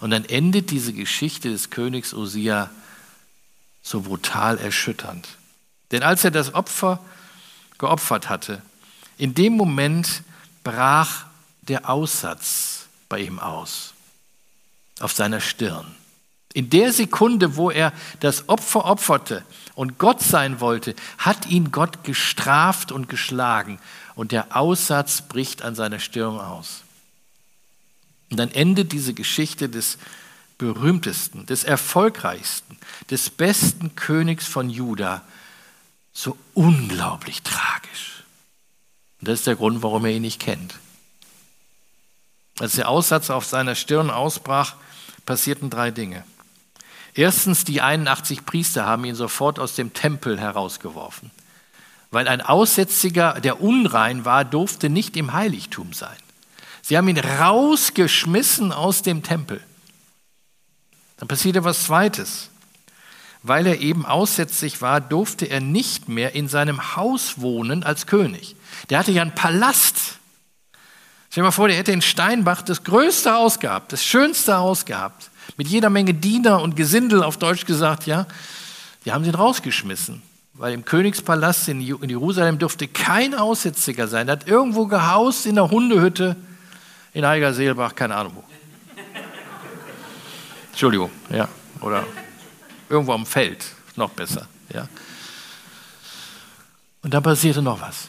Und 0.00 0.10
dann 0.10 0.26
endet 0.26 0.70
diese 0.70 0.92
Geschichte 0.92 1.48
des 1.48 1.70
Königs 1.70 2.12
Osia 2.12 2.68
so 3.82 4.02
brutal 4.02 4.58
erschütternd. 4.58 5.26
Denn 5.90 6.02
als 6.02 6.22
er 6.22 6.30
das 6.30 6.52
Opfer 6.52 7.02
geopfert 7.78 8.28
hatte, 8.28 8.60
in 9.16 9.34
dem 9.34 9.56
Moment 9.56 10.22
brach 10.64 11.24
der 11.62 11.88
Aussatz 11.88 12.88
bei 13.08 13.20
ihm 13.20 13.38
aus, 13.38 13.94
auf 15.00 15.12
seiner 15.12 15.40
Stirn. 15.40 15.94
In 16.52 16.68
der 16.68 16.92
Sekunde, 16.92 17.56
wo 17.56 17.70
er 17.70 17.90
das 18.20 18.50
Opfer 18.50 18.84
opferte 18.84 19.46
und 19.74 19.96
Gott 19.96 20.20
sein 20.20 20.60
wollte, 20.60 20.94
hat 21.16 21.46
ihn 21.46 21.72
Gott 21.72 22.04
gestraft 22.04 22.92
und 22.92 23.08
geschlagen 23.08 23.78
und 24.14 24.32
der 24.32 24.56
Aussatz 24.56 25.22
bricht 25.22 25.62
an 25.62 25.74
seiner 25.74 25.98
Stirn 25.98 26.38
aus. 26.38 26.82
Und 28.30 28.38
dann 28.38 28.50
endet 28.50 28.92
diese 28.92 29.14
Geschichte 29.14 29.68
des 29.68 29.98
berühmtesten, 30.58 31.46
des 31.46 31.64
erfolgreichsten, 31.64 32.78
des 33.10 33.30
besten 33.30 33.94
Königs 33.94 34.46
von 34.46 34.70
Juda 34.70 35.22
so 36.12 36.36
unglaublich 36.54 37.42
tragisch. 37.42 38.24
Und 39.20 39.28
das 39.28 39.40
ist 39.40 39.46
der 39.46 39.56
Grund, 39.56 39.82
warum 39.82 40.04
er 40.04 40.12
ihn 40.12 40.22
nicht 40.22 40.40
kennt. 40.40 40.74
Als 42.58 42.72
der 42.72 42.88
Aussatz 42.88 43.30
auf 43.30 43.44
seiner 43.44 43.74
Stirn 43.74 44.10
ausbrach, 44.10 44.76
passierten 45.26 45.70
drei 45.70 45.90
Dinge. 45.90 46.24
Erstens, 47.14 47.64
die 47.64 47.80
81 47.80 48.46
Priester 48.46 48.86
haben 48.86 49.04
ihn 49.04 49.14
sofort 49.14 49.58
aus 49.58 49.74
dem 49.74 49.92
Tempel 49.92 50.40
herausgeworfen. 50.40 51.30
Weil 52.12 52.28
ein 52.28 52.42
Aussätziger, 52.42 53.40
der 53.40 53.62
unrein 53.62 54.24
war, 54.24 54.44
durfte 54.44 54.90
nicht 54.90 55.16
im 55.16 55.32
Heiligtum 55.32 55.94
sein. 55.94 56.16
Sie 56.82 56.96
haben 56.96 57.08
ihn 57.08 57.18
rausgeschmissen 57.18 58.70
aus 58.70 59.02
dem 59.02 59.22
Tempel. 59.22 59.62
Dann 61.16 61.26
passierte 61.26 61.64
was 61.64 61.84
Zweites. 61.84 62.50
Weil 63.42 63.66
er 63.66 63.80
eben 63.80 64.04
aussätzlich 64.04 64.82
war, 64.82 65.00
durfte 65.00 65.46
er 65.46 65.60
nicht 65.60 66.08
mehr 66.08 66.34
in 66.34 66.48
seinem 66.48 66.96
Haus 66.96 67.40
wohnen 67.40 67.82
als 67.82 68.06
König. 68.06 68.56
Der 68.90 68.98
hatte 68.98 69.10
ja 69.10 69.22
einen 69.22 69.34
Palast. 69.34 70.18
Stell 71.30 71.42
dir 71.42 71.46
mal 71.46 71.50
vor, 71.50 71.68
der 71.68 71.78
hätte 71.78 71.92
in 71.92 72.02
Steinbach 72.02 72.60
das 72.60 72.84
größte 72.84 73.32
Haus 73.32 73.58
gehabt, 73.58 73.90
das 73.92 74.04
schönste 74.04 74.58
Haus 74.58 74.84
gehabt 74.84 75.30
mit 75.56 75.66
jeder 75.66 75.88
Menge 75.88 76.12
Diener 76.12 76.60
und 76.60 76.76
Gesindel, 76.76 77.22
auf 77.22 77.38
Deutsch 77.38 77.64
gesagt, 77.64 78.06
ja, 78.06 78.26
die 79.04 79.12
haben 79.12 79.24
sie 79.24 79.30
rausgeschmissen. 79.30 80.22
Weil 80.54 80.74
im 80.74 80.84
Königspalast 80.84 81.68
in 81.68 81.80
Jerusalem 81.80 82.58
durfte 82.58 82.86
kein 82.86 83.34
Aussätziger 83.34 84.06
sein. 84.06 84.28
Er 84.28 84.32
hat 84.32 84.46
irgendwo 84.46 84.86
gehaust 84.86 85.46
in 85.46 85.54
der 85.54 85.70
Hundehütte 85.70 86.36
in 87.14 87.26
Heigerseelbach, 87.26 87.94
keine 87.94 88.16
Ahnung 88.16 88.36
wo. 88.36 88.44
Entschuldigung, 90.70 91.10
ja, 91.30 91.48
oder 91.80 92.06
irgendwo 92.88 93.12
am 93.12 93.26
Feld, 93.26 93.64
noch 93.96 94.10
besser, 94.10 94.48
ja. 94.72 94.88
Und 97.02 97.12
dann 97.12 97.22
passierte 97.22 97.60
noch 97.60 97.80
was. 97.80 98.08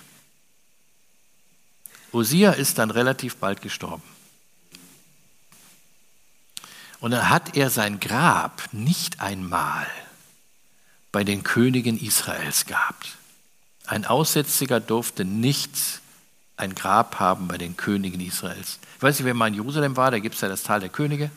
Usia 2.13 2.51
ist 2.51 2.77
dann 2.77 2.91
relativ 2.91 3.37
bald 3.37 3.61
gestorben. 3.61 4.03
Und 6.99 7.11
dann 7.11 7.29
hat 7.29 7.57
er 7.57 7.69
sein 7.69 7.99
Grab 7.99 8.61
nicht 8.71 9.19
einmal 9.19 9.87
bei 11.13 11.23
den 11.23 11.43
Königen 11.43 11.97
Israels 11.97 12.65
gehabt. 12.65 13.17
Ein 13.85 14.03
Aussätziger 14.03 14.81
durfte 14.81 15.23
nicht 15.23 16.01
ein 16.57 16.75
Grab 16.75 17.19
haben 17.19 17.47
bei 17.47 17.57
den 17.57 17.77
Königen 17.77 18.19
Israels. 18.19 18.79
Ich 18.97 19.03
weiß 19.03 19.19
nicht, 19.19 19.25
wer 19.25 19.33
mal 19.33 19.47
in 19.47 19.53
Jerusalem 19.53 19.95
war, 19.95 20.11
da 20.11 20.19
gibt 20.19 20.35
es 20.35 20.41
ja 20.41 20.49
das 20.49 20.63
Tal 20.63 20.79
der 20.79 20.89
Könige. 20.89 21.31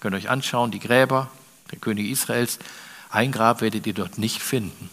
Könnt 0.00 0.14
ihr 0.14 0.18
euch 0.18 0.30
anschauen, 0.30 0.70
die 0.70 0.80
Gräber 0.80 1.30
der 1.70 1.78
Könige 1.78 2.08
Israels. 2.08 2.58
Ein 3.10 3.30
Grab 3.30 3.60
werdet 3.60 3.86
ihr 3.86 3.94
dort 3.94 4.18
nicht 4.18 4.42
finden. 4.42 4.90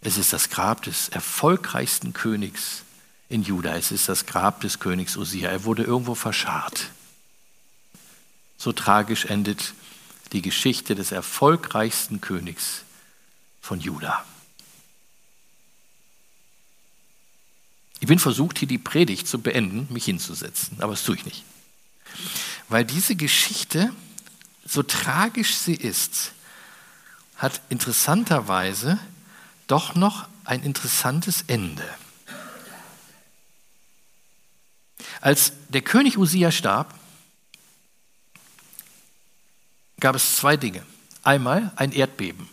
Es 0.00 0.18
ist 0.18 0.32
das 0.32 0.50
Grab 0.50 0.82
des 0.82 1.08
erfolgreichsten 1.08 2.12
Königs 2.12 2.82
in 3.28 3.42
Juda. 3.42 3.74
Es 3.76 3.92
ist 3.92 4.08
das 4.08 4.26
Grab 4.26 4.60
des 4.60 4.78
Königs 4.78 5.16
Usia. 5.16 5.50
Er 5.50 5.64
wurde 5.64 5.84
irgendwo 5.84 6.14
verscharrt. 6.14 6.90
So 8.58 8.72
tragisch 8.72 9.24
endet 9.26 9.74
die 10.32 10.42
Geschichte 10.42 10.94
des 10.94 11.12
erfolgreichsten 11.12 12.20
Königs 12.20 12.84
von 13.60 13.80
Juda. 13.80 14.24
Ich 18.00 18.06
bin 18.06 18.18
versucht, 18.18 18.58
hier 18.58 18.68
die 18.68 18.78
Predigt 18.78 19.26
zu 19.26 19.40
beenden, 19.40 19.92
mich 19.92 20.04
hinzusetzen, 20.04 20.80
aber 20.80 20.92
das 20.92 21.02
tue 21.02 21.16
ich 21.16 21.24
nicht. 21.24 21.44
Weil 22.68 22.84
diese 22.84 23.16
Geschichte, 23.16 23.92
so 24.64 24.82
tragisch 24.82 25.56
sie 25.56 25.74
ist, 25.74 26.32
hat 27.36 27.60
interessanterweise 27.68 28.98
doch 29.66 29.94
noch 29.94 30.28
ein 30.44 30.62
interessantes 30.62 31.42
Ende. 31.46 31.84
Als 35.20 35.52
der 35.68 35.82
König 35.82 36.16
Usia 36.18 36.50
starb, 36.52 36.94
gab 40.00 40.14
es 40.14 40.36
zwei 40.36 40.56
Dinge. 40.56 40.84
Einmal 41.22 41.72
ein 41.76 41.92
Erdbeben. 41.92 42.48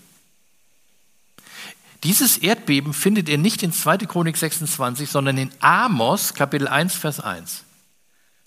Dieses 2.06 2.38
Erdbeben 2.38 2.94
findet 2.94 3.28
ihr 3.30 3.40
nicht 3.40 3.64
in 3.64 3.74
2. 3.74 3.98
Chronik 3.98 4.38
26, 4.38 5.10
sondern 5.10 5.40
in 5.40 5.50
Amos 5.60 6.36
Kapitel 6.36 6.68
1, 6.68 6.94
Vers 6.94 7.20
1. 7.20 7.64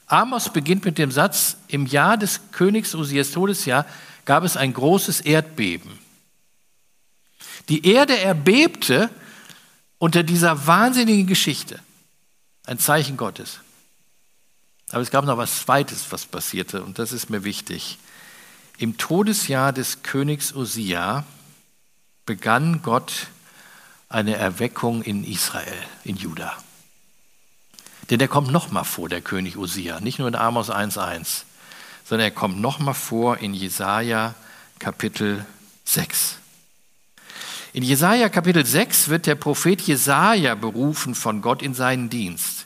Amos 0.06 0.52
beginnt 0.52 0.84
mit 0.84 0.96
dem 0.96 1.10
Satz, 1.10 1.56
im 1.66 1.84
Jahr 1.84 2.16
des 2.16 2.52
Königs 2.52 2.94
Usias 2.94 3.32
Todesjahr 3.32 3.84
gab 4.26 4.44
es 4.44 4.56
ein 4.56 4.72
großes 4.72 5.22
Erdbeben. 5.22 5.98
Die 7.68 7.84
Erde 7.84 8.16
erbebte 8.16 9.10
unter 9.98 10.22
dieser 10.22 10.68
wahnsinnigen 10.68 11.26
Geschichte. 11.26 11.80
Ein 12.64 12.78
Zeichen 12.78 13.16
Gottes. 13.16 13.58
Aber 14.90 15.02
es 15.02 15.10
gab 15.10 15.24
noch 15.24 15.36
was 15.36 15.62
Zweites, 15.62 16.06
was 16.10 16.26
passierte, 16.26 16.84
und 16.84 17.00
das 17.00 17.10
ist 17.10 17.28
mir 17.28 17.42
wichtig. 17.42 17.98
Im 18.78 18.98
Todesjahr 18.98 19.72
des 19.72 20.04
Königs 20.04 20.54
Usia 20.54 21.24
begann 22.24 22.82
Gott 22.82 23.26
eine 24.08 24.36
Erweckung 24.36 25.02
in 25.02 25.24
Israel, 25.24 25.78
in 26.04 26.16
Juda. 26.16 26.56
Denn 28.10 28.20
er 28.20 28.28
kommt 28.28 28.50
nochmal 28.50 28.84
vor, 28.84 29.08
der 29.08 29.20
König 29.20 29.56
Usia, 29.56 30.00
nicht 30.00 30.18
nur 30.18 30.28
in 30.28 30.34
Amos 30.34 30.70
1,1, 30.70 31.42
sondern 32.04 32.26
er 32.26 32.30
kommt 32.30 32.60
nochmal 32.60 32.94
vor 32.94 33.38
in 33.38 33.52
Jesaja 33.52 34.34
Kapitel 34.78 35.44
6. 35.84 36.36
In 37.74 37.82
Jesaja 37.82 38.30
Kapitel 38.30 38.64
6 38.64 39.08
wird 39.08 39.26
der 39.26 39.34
Prophet 39.34 39.80
Jesaja 39.82 40.54
berufen 40.54 41.14
von 41.14 41.42
Gott 41.42 41.60
in 41.60 41.74
seinen 41.74 42.08
Dienst. 42.08 42.64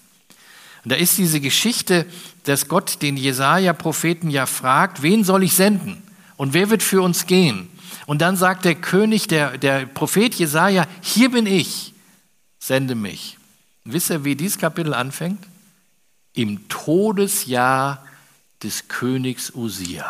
Und 0.85 0.93
da 0.93 0.97
ist 0.97 1.19
diese 1.19 1.41
Geschichte, 1.41 2.07
dass 2.45 2.69
Gott 2.69 3.03
den 3.03 3.17
Jesaja-Propheten 3.17 4.31
ja 4.31 4.47
fragt, 4.47 5.03
wen 5.03 5.25
soll 5.25 5.43
ich 5.43 5.55
senden? 5.55 6.03
Und 6.37 6.55
wer 6.55 6.71
wird 6.71 6.83
für 6.83 7.03
uns 7.03 7.27
gehen? 7.27 7.69
Und 8.07 8.21
dann 8.21 8.37
sagt 8.37 8.65
der 8.65 8.75
König, 8.75 9.29
der, 9.29 9.59
der 9.59 9.87
Prophet 9.87 10.35
Jesaja, 10.35 10.87
hier 11.01 11.31
bin 11.31 11.47
ich, 11.47 11.93
sende 12.59 12.95
mich. 12.95 13.39
Wisst 13.85 14.11
ihr, 14.11 14.25
wie 14.25 14.37
dieses 14.37 14.59
Kapitel 14.59 14.95
anfängt? 14.95 15.45
Im 16.35 16.69
Todesjahr 16.69 18.05
des 18.63 18.89
Königs 18.89 19.53
Usia. 19.55 20.09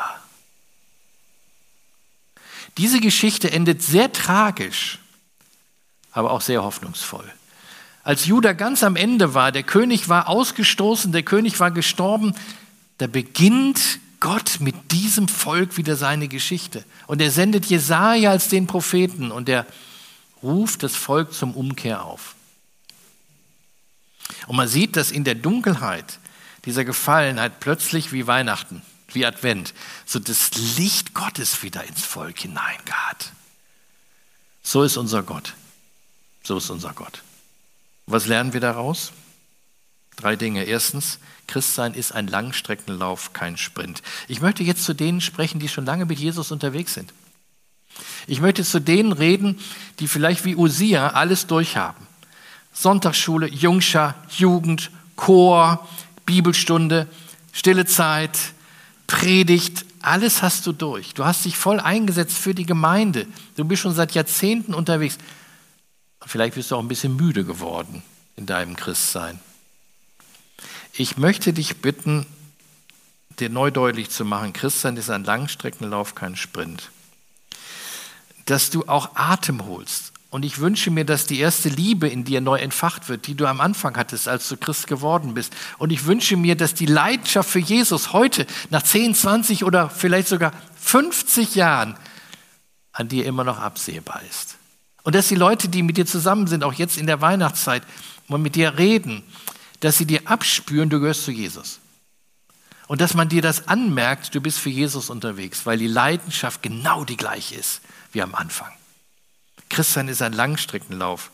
Diese 2.78 3.00
Geschichte 3.00 3.50
endet 3.50 3.82
sehr 3.82 4.12
tragisch, 4.12 4.98
aber 6.10 6.30
auch 6.30 6.40
sehr 6.40 6.62
hoffnungsvoll. 6.62 7.30
Als 8.04 8.26
Judah 8.26 8.52
ganz 8.54 8.82
am 8.82 8.96
Ende 8.96 9.34
war, 9.34 9.52
der 9.52 9.62
König 9.62 10.08
war 10.08 10.28
ausgestoßen, 10.28 11.12
der 11.12 11.22
König 11.22 11.60
war 11.60 11.70
gestorben, 11.70 12.34
da 12.98 13.06
beginnt 13.06 14.00
Gott 14.22 14.60
mit 14.60 14.92
diesem 14.92 15.26
Volk 15.26 15.76
wieder 15.76 15.96
seine 15.96 16.28
Geschichte. 16.28 16.84
Und 17.08 17.20
er 17.20 17.32
sendet 17.32 17.66
Jesaja 17.66 18.30
als 18.30 18.46
den 18.46 18.68
Propheten 18.68 19.32
und 19.32 19.48
er 19.48 19.66
ruft 20.44 20.84
das 20.84 20.94
Volk 20.94 21.34
zum 21.34 21.56
Umkehr 21.56 22.04
auf. 22.04 22.36
Und 24.46 24.54
man 24.54 24.68
sieht, 24.68 24.94
dass 24.94 25.10
in 25.10 25.24
der 25.24 25.34
Dunkelheit 25.34 26.20
dieser 26.66 26.84
Gefallenheit 26.84 27.58
plötzlich 27.58 28.12
wie 28.12 28.28
Weihnachten, 28.28 28.82
wie 29.08 29.26
Advent, 29.26 29.74
so 30.06 30.20
das 30.20 30.52
Licht 30.78 31.14
Gottes 31.14 31.64
wieder 31.64 31.82
ins 31.82 32.04
Volk 32.04 32.38
hineingart. 32.38 33.32
So 34.62 34.84
ist 34.84 34.96
unser 34.96 35.24
Gott. 35.24 35.54
So 36.44 36.58
ist 36.58 36.70
unser 36.70 36.92
Gott. 36.92 37.24
Was 38.06 38.26
lernen 38.26 38.52
wir 38.52 38.60
daraus? 38.60 39.10
Drei 40.16 40.36
Dinge. 40.36 40.64
Erstens, 40.64 41.18
Christsein 41.46 41.94
ist 41.94 42.12
ein 42.12 42.26
Langstreckenlauf, 42.26 43.32
kein 43.32 43.56
Sprint. 43.56 44.02
Ich 44.28 44.40
möchte 44.40 44.62
jetzt 44.62 44.84
zu 44.84 44.94
denen 44.94 45.20
sprechen, 45.20 45.58
die 45.58 45.68
schon 45.68 45.84
lange 45.84 46.06
mit 46.06 46.18
Jesus 46.18 46.50
unterwegs 46.52 46.94
sind. 46.94 47.12
Ich 48.26 48.40
möchte 48.40 48.64
zu 48.64 48.80
denen 48.80 49.12
reden, 49.12 49.58
die 49.98 50.08
vielleicht 50.08 50.44
wie 50.44 50.56
Usia 50.56 51.08
alles 51.08 51.46
durchhaben. 51.46 52.06
Sonntagsschule, 52.72 53.48
Jungschar, 53.48 54.14
Jugend, 54.30 54.90
Chor, 55.16 55.86
Bibelstunde, 56.24 57.06
stille 57.52 57.84
Zeit, 57.84 58.38
Predigt, 59.06 59.84
alles 60.00 60.42
hast 60.42 60.66
du 60.66 60.72
durch. 60.72 61.14
Du 61.14 61.24
hast 61.24 61.44
dich 61.44 61.56
voll 61.56 61.78
eingesetzt 61.78 62.38
für 62.38 62.54
die 62.54 62.64
Gemeinde. 62.64 63.26
Du 63.56 63.64
bist 63.64 63.82
schon 63.82 63.94
seit 63.94 64.12
Jahrzehnten 64.12 64.72
unterwegs. 64.72 65.18
Vielleicht 66.24 66.54
bist 66.54 66.70
du 66.70 66.76
auch 66.76 66.80
ein 66.80 66.88
bisschen 66.88 67.16
müde 67.16 67.44
geworden 67.44 68.02
in 68.36 68.46
deinem 68.46 68.74
Christsein. 68.74 69.38
Ich 70.94 71.16
möchte 71.16 71.54
dich 71.54 71.78
bitten, 71.78 72.26
dir 73.38 73.48
neu 73.48 73.70
deutlich 73.70 74.10
zu 74.10 74.26
machen, 74.26 74.52
Christsein 74.52 74.98
ist 74.98 75.08
ein 75.08 75.24
Langstreckenlauf, 75.24 76.14
kein 76.14 76.36
Sprint. 76.36 76.90
Dass 78.44 78.68
du 78.68 78.84
auch 78.86 79.16
Atem 79.16 79.64
holst. 79.64 80.12
Und 80.28 80.44
ich 80.44 80.58
wünsche 80.58 80.90
mir, 80.90 81.04
dass 81.04 81.26
die 81.26 81.40
erste 81.40 81.70
Liebe 81.70 82.08
in 82.08 82.24
dir 82.24 82.40
neu 82.40 82.58
entfacht 82.58 83.08
wird, 83.08 83.26
die 83.26 83.34
du 83.34 83.46
am 83.46 83.60
Anfang 83.60 83.96
hattest, 83.96 84.28
als 84.28 84.48
du 84.48 84.56
Christ 84.56 84.86
geworden 84.86 85.34
bist. 85.34 85.54
Und 85.78 85.92
ich 85.92 86.06
wünsche 86.06 86.36
mir, 86.36 86.56
dass 86.56 86.74
die 86.74 86.86
Leidenschaft 86.86 87.48
für 87.48 87.58
Jesus 87.58 88.12
heute, 88.12 88.46
nach 88.70 88.82
10, 88.82 89.14
20 89.14 89.64
oder 89.64 89.88
vielleicht 89.90 90.28
sogar 90.28 90.52
50 90.76 91.54
Jahren, 91.54 91.96
an 92.92 93.08
dir 93.08 93.24
immer 93.24 93.44
noch 93.44 93.58
absehbar 93.58 94.20
ist. 94.28 94.56
Und 95.02 95.14
dass 95.14 95.28
die 95.28 95.34
Leute, 95.34 95.68
die 95.68 95.82
mit 95.82 95.96
dir 95.96 96.06
zusammen 96.06 96.46
sind, 96.46 96.64
auch 96.64 96.74
jetzt 96.74 96.98
in 96.98 97.06
der 97.06 97.22
Weihnachtszeit, 97.22 97.82
mal 98.28 98.38
mit 98.38 98.54
dir 98.54 98.76
reden, 98.78 99.22
dass 99.82 99.98
sie 99.98 100.06
dir 100.06 100.22
abspüren, 100.26 100.90
du 100.90 101.00
gehörst 101.00 101.24
zu 101.24 101.32
Jesus. 101.32 101.80
Und 102.86 103.00
dass 103.00 103.14
man 103.14 103.28
dir 103.28 103.42
das 103.42 103.66
anmerkt, 103.66 104.32
du 104.34 104.40
bist 104.40 104.60
für 104.60 104.70
Jesus 104.70 105.10
unterwegs, 105.10 105.66
weil 105.66 105.76
die 105.76 105.88
Leidenschaft 105.88 106.62
genau 106.62 107.04
die 107.04 107.16
gleiche 107.16 107.56
ist 107.56 107.80
wie 108.12 108.22
am 108.22 108.34
Anfang. 108.34 108.70
Christsein 109.68 110.06
ist 110.06 110.22
ein 110.22 110.34
Langstreckenlauf 110.34 111.32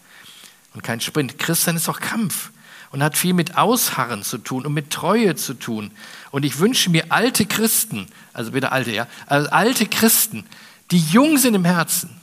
und 0.73 0.83
kein 0.83 1.01
Sprint. 1.03 1.39
Christsein 1.39 1.77
ist 1.77 1.91
auch 1.91 2.01
Kampf 2.01 2.51
und 2.91 3.03
hat 3.03 3.19
viel 3.19 3.35
mit 3.35 3.59
Ausharren 3.59 4.23
zu 4.23 4.39
tun 4.39 4.65
und 4.65 4.73
mit 4.73 4.91
Treue 4.91 5.37
zu 5.37 5.53
tun. 5.53 5.91
Und 6.31 6.45
ich 6.45 6.59
wünsche 6.59 6.89
mir 6.89 7.13
alte 7.13 7.45
Christen, 7.45 8.07
also 8.33 8.53
bitte 8.53 8.73
alte, 8.73 8.93
ja, 8.93 9.07
also 9.27 9.51
alte 9.51 9.87
Christen, 9.87 10.47
die 10.91 11.01
jung 11.01 11.37
sind 11.37 11.55
im 11.55 11.67
Herzen, 11.67 12.19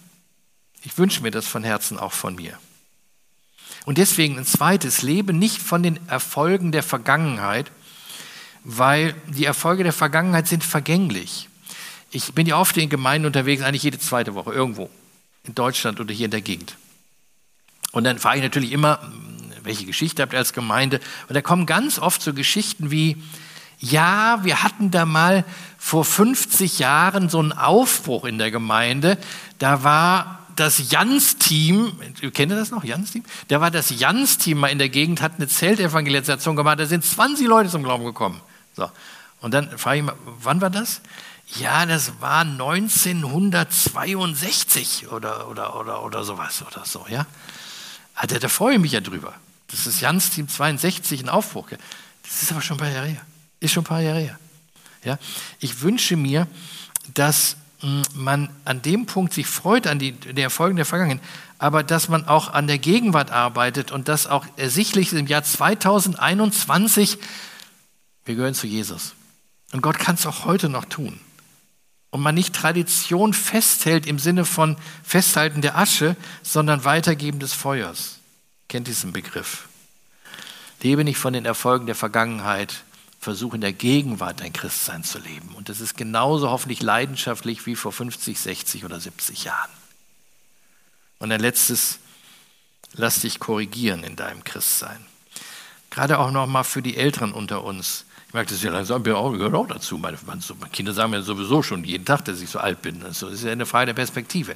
ich 0.82 0.98
wünsche 0.98 1.22
mir 1.22 1.32
das 1.32 1.46
von 1.46 1.64
Herzen 1.64 2.00
auch 2.00 2.14
von 2.14 2.36
mir. 2.36 2.58
Und 3.86 4.00
deswegen 4.00 4.38
ein 4.38 4.46
zweites, 4.46 5.04
lebe 5.04 5.32
nicht 5.32 5.62
von 5.62 5.84
den 5.84 6.00
Erfolgen 6.10 6.72
der 6.72 6.84
Vergangenheit, 6.84 7.72
weil 8.64 9.14
die 9.28 9.46
Erfolge 9.46 9.84
der 9.84 9.94
Vergangenheit 9.94 10.48
sind 10.48 10.64
vergänglich. 10.64 11.50
Ich 12.10 12.34
bin 12.34 12.48
ja 12.48 12.58
oft 12.58 12.76
in 12.78 12.90
Gemeinden 12.90 13.28
unterwegs, 13.28 13.62
eigentlich 13.62 13.84
jede 13.84 14.00
zweite 14.00 14.34
Woche, 14.34 14.52
irgendwo, 14.52 14.90
in 15.44 15.54
Deutschland 15.54 16.00
oder 16.00 16.14
hier 16.14 16.26
in 16.26 16.32
der 16.32 16.42
Gegend. 16.42 16.76
Und 17.92 18.04
dann 18.04 18.18
frage 18.18 18.38
ich 18.38 18.44
natürlich 18.44 18.72
immer, 18.72 19.00
welche 19.64 19.86
Geschichte 19.86 20.22
habt 20.22 20.34
ihr 20.34 20.40
als 20.40 20.54
Gemeinde? 20.54 21.00
Und 21.28 21.36
da 21.36 21.42
kommen 21.42 21.66
ganz 21.66 22.00
oft 22.00 22.22
so 22.22 22.34
Geschichten 22.34 22.90
wie, 22.90 23.22
ja, 23.80 24.40
wir 24.44 24.64
hatten 24.64 24.90
da 24.92 25.06
mal 25.06 25.44
vor 25.78 26.06
50 26.06 26.80
Jahren 26.80 27.30
so 27.30 27.40
einen 27.40 27.52
Aufbruch 27.52 28.26
in 28.26 28.38
der 28.38 28.50
Gemeinde. 28.50 29.18
Da 29.60 29.84
war 29.84 30.45
das 30.56 30.92
Jans-Team, 30.92 32.00
kennt 32.34 32.52
ihr 32.52 32.58
das 32.58 32.72
noch, 32.72 32.84
Jans-Team? 32.84 33.24
Da 33.48 33.62
war 33.62 33.72
das 33.72 33.90
Jans-Team 33.90 34.60
mal 34.60 34.68
in 34.70 34.80
der 34.80 34.90
Gegend, 34.90 35.22
hat 35.22 35.34
eine 35.38 35.48
Zeltevangelisation 35.48 36.56
gemacht, 36.56 36.80
da 36.80 36.86
sind 36.86 37.04
20 37.04 37.48
Leute 37.48 37.70
zum 37.70 37.84
Glauben 37.84 38.06
gekommen. 38.06 38.40
So. 38.76 38.90
Und 39.42 39.54
dann 39.54 39.78
frage 39.78 40.00
ich 40.00 40.06
mal, 40.06 40.16
wann 40.42 40.62
war 40.62 40.70
das? 40.70 41.02
Ja, 41.60 41.86
das 41.86 42.14
war 42.20 42.42
1962 42.42 45.12
oder, 45.12 45.48
oder, 45.48 45.80
oder, 45.80 46.04
oder 46.04 46.24
sowas 46.24 46.64
oder 46.66 46.84
so, 46.86 47.06
ja. 47.10 47.28
Also, 48.16 48.40
da 48.40 48.48
freue 48.48 48.76
ich 48.76 48.82
mich 48.82 48.94
ja 48.94 49.02
drüber. 49.02 49.34
Das 49.68 49.86
ist 49.88 50.00
Jans-Team 50.00 50.48
62, 50.48 51.22
ein 51.22 51.30
Aufbruch. 51.30 51.68
Das 52.24 52.42
ist 52.42 52.52
aber 52.52 52.62
schon 52.62 52.78
ein 52.78 52.80
paar 52.80 52.92
Jahre 52.92 53.08
her. 53.08 53.22
Ist 53.60 53.74
schon 53.74 53.84
ein 53.84 53.88
paar 53.88 54.02
Jahre 54.02 54.20
her. 54.20 54.40
Ja? 55.04 55.20
Ich 55.60 55.82
wünsche 55.82 56.16
mir, 56.16 56.48
dass 57.14 57.58
man 58.14 58.50
an 58.66 58.82
dem 58.82 59.06
Punkt 59.06 59.34
sich 59.34 59.48
freut 59.48 59.88
an 59.88 60.00
die, 60.00 60.12
den 60.12 60.38
Erfolgen 60.38 60.76
der 60.76 60.86
Vergangenheit, 60.86 61.26
aber 61.58 61.84
dass 61.84 62.10
man 62.10 62.28
auch 62.28 62.54
an 62.54 62.68
der 62.68 62.80
Gegenwart 62.80 63.32
arbeitet 63.32 63.92
und 63.92 64.08
das 64.08 64.28
auch 64.28 64.46
ersichtlich 64.58 65.08
ist 65.12 65.20
im 65.20 65.28
Jahr 65.28 65.44
2021, 65.44 67.18
wir 68.26 68.36
gehören 68.36 68.56
zu 68.56 68.68
Jesus. 68.68 69.14
Und 69.72 69.82
Gott 69.82 70.00
kann 70.00 70.16
es 70.16 70.26
auch 70.26 70.46
heute 70.46 70.70
noch 70.70 70.86
tun. 70.86 71.20
Und 72.10 72.22
man 72.22 72.34
nicht 72.34 72.56
Tradition 72.56 73.34
festhält 73.34 74.08
im 74.08 74.20
Sinne 74.20 74.46
von 74.46 74.78
Festhalten 75.04 75.62
der 75.62 75.78
Asche, 75.78 76.16
sondern 76.44 76.86
Weitergeben 76.86 77.40
des 77.40 77.54
Feuers. 77.54 78.20
Kennt 78.70 78.88
diesen 78.88 79.12
Begriff. 79.12 79.68
Lebe 80.82 81.04
nicht 81.04 81.18
von 81.18 81.34
den 81.34 81.46
Erfolgen 81.46 81.88
der 81.88 81.96
Vergangenheit, 81.96 82.85
versuche 83.26 83.56
in 83.56 83.62
der 83.62 83.74
Gegenwart 83.74 84.42
ein 84.42 84.54
Christsein 84.54 85.04
zu 85.04 85.18
leben. 85.18 85.50
Und 85.56 85.68
das 85.68 85.82
ist 85.82 85.98
genauso 85.98 86.52
hoffentlich 86.52 86.82
leidenschaftlich 86.82 87.66
wie 87.66 87.76
vor 87.76 87.92
50, 87.92 88.40
60 88.40 88.86
oder 88.86 89.00
70 89.00 89.44
Jahren. 89.44 89.72
Und 91.18 91.32
ein 91.32 91.42
letztes, 91.42 91.98
lass 92.94 93.22
dich 93.22 93.40
korrigieren 93.40 94.04
in 94.04 94.16
deinem 94.16 94.44
Christsein. 94.44 95.04
Gerade 95.90 96.20
auch 96.20 96.30
nochmal 96.30 96.64
für 96.64 96.84
die 96.84 96.98
Älteren 96.98 97.34
unter 97.34 97.64
uns. 97.64 98.06
Ich 98.28 98.34
merke 98.36 98.52
das 98.52 98.62
ja 98.62 98.70
langsam, 98.70 99.04
gehört 99.04 99.56
auch 99.56 99.68
dazu. 99.68 99.98
Meine, 99.98 100.18
Kinder 100.72 100.94
sagen 100.94 101.10
mir 101.10 101.24
sowieso 101.24 101.64
schon 101.64 101.84
jeden 101.84 102.06
Tag, 102.06 102.26
dass 102.26 102.42
ich 102.42 102.50
so 102.50 102.60
alt 102.60 102.84
bin. 102.84 103.00
Das 103.00 103.24
ist 103.24 103.44
ja 103.44 103.52
eine 103.52 103.66
Frage 103.66 103.88
der 103.88 103.94
Perspektive. 103.94 104.56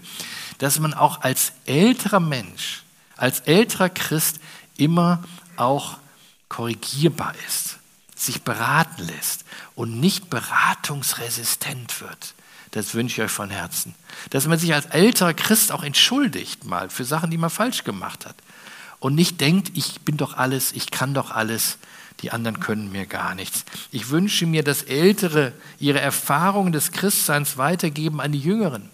Dass 0.60 0.80
man 0.80 0.94
auch 0.94 1.22
als 1.22 1.54
älterer 1.66 2.20
Mensch, 2.20 2.84
als 3.16 3.40
älterer 3.42 3.90
Christ 3.90 4.40
immer 4.78 5.24
auch 5.56 5.98
korrigierbar 6.50 7.34
ist, 7.48 7.79
sich 8.20 8.44
beraten 8.44 9.08
lässt 9.08 9.46
und 9.76 10.00
nicht 10.00 10.30
beratungsresistent 10.30 12.02
wird. 12.02 12.34
Das 12.72 12.94
wünsche 12.94 13.22
ich 13.22 13.26
euch 13.26 13.32
von 13.32 13.50
Herzen. 13.50 13.96
Dass 14.30 14.46
man 14.46 14.60
sich 14.60 14.74
als 14.74 14.88
älterer 14.88 15.34
Christ 15.34 15.72
auch 15.72 15.84
entschuldigt 15.84 16.66
mal 16.66 16.90
für 16.90 17.06
Sachen, 17.06 17.32
die 17.32 17.38
man 17.38 17.50
falsch 17.50 17.84
gemacht 17.84 18.26
hat. 18.26 18.36
Und 19.00 19.16
nicht 19.16 19.40
denkt, 19.40 19.72
ich 19.76 20.02
bin 20.02 20.18
doch 20.18 20.36
alles, 20.36 20.74
ich 20.74 20.92
kann 20.92 21.14
doch 21.14 21.32
alles, 21.32 21.78
die 22.22 22.32
anderen 22.32 22.60
können 22.60 22.92
mir 22.92 23.06
gar 23.06 23.34
nichts. 23.34 23.64
Ich 23.92 24.10
wünsche 24.10 24.46
mir, 24.46 24.64
dass 24.64 24.84
Ältere 24.84 25.54
ihre 25.80 26.02
Erfahrungen 26.02 26.74
des 26.74 26.92
Christseins 26.92 27.58
weitergeben 27.58 28.20
an 28.20 28.34
die 28.34 28.40
Jüngeren. 28.40 28.90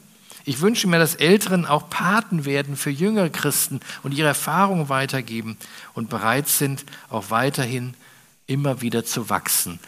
Ich 0.47 0.61
wünsche 0.61 0.87
mir, 0.87 0.99
dass 0.99 1.15
Älteren 1.15 1.65
auch 1.65 1.89
Paten 1.89 2.45
werden 2.45 2.77
für 2.77 2.91
jüngere 2.91 3.31
Christen 3.31 3.79
und 4.03 4.13
ihre 4.13 4.27
Erfahrungen 4.27 4.89
weitergeben 4.89 5.57
und 5.95 6.11
bereit 6.11 6.47
sind, 6.47 6.85
auch 7.09 7.31
weiterhin 7.31 7.95
immer 8.47 8.81
wieder 8.81 9.05
zu 9.05 9.29
wachsen 9.29 9.79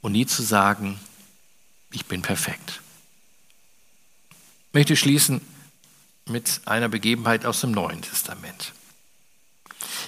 und 0.00 0.12
nie 0.12 0.26
zu 0.26 0.42
sagen, 0.42 0.98
ich 1.90 2.06
bin 2.06 2.22
perfekt. 2.22 2.80
Ich 4.68 4.74
möchte 4.74 4.96
schließen 4.96 5.40
mit 6.26 6.60
einer 6.66 6.88
Begebenheit 6.88 7.46
aus 7.46 7.60
dem 7.60 7.70
Neuen 7.70 8.02
Testament. 8.02 8.72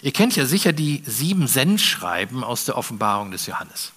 Ihr 0.02 0.12
kennt 0.12 0.36
ja 0.36 0.46
sicher 0.46 0.72
die 0.72 1.02
sieben 1.06 1.46
Sendschreiben 1.46 2.44
aus 2.44 2.64
der 2.64 2.76
Offenbarung 2.76 3.30
des 3.30 3.46
Johannes. 3.46 3.92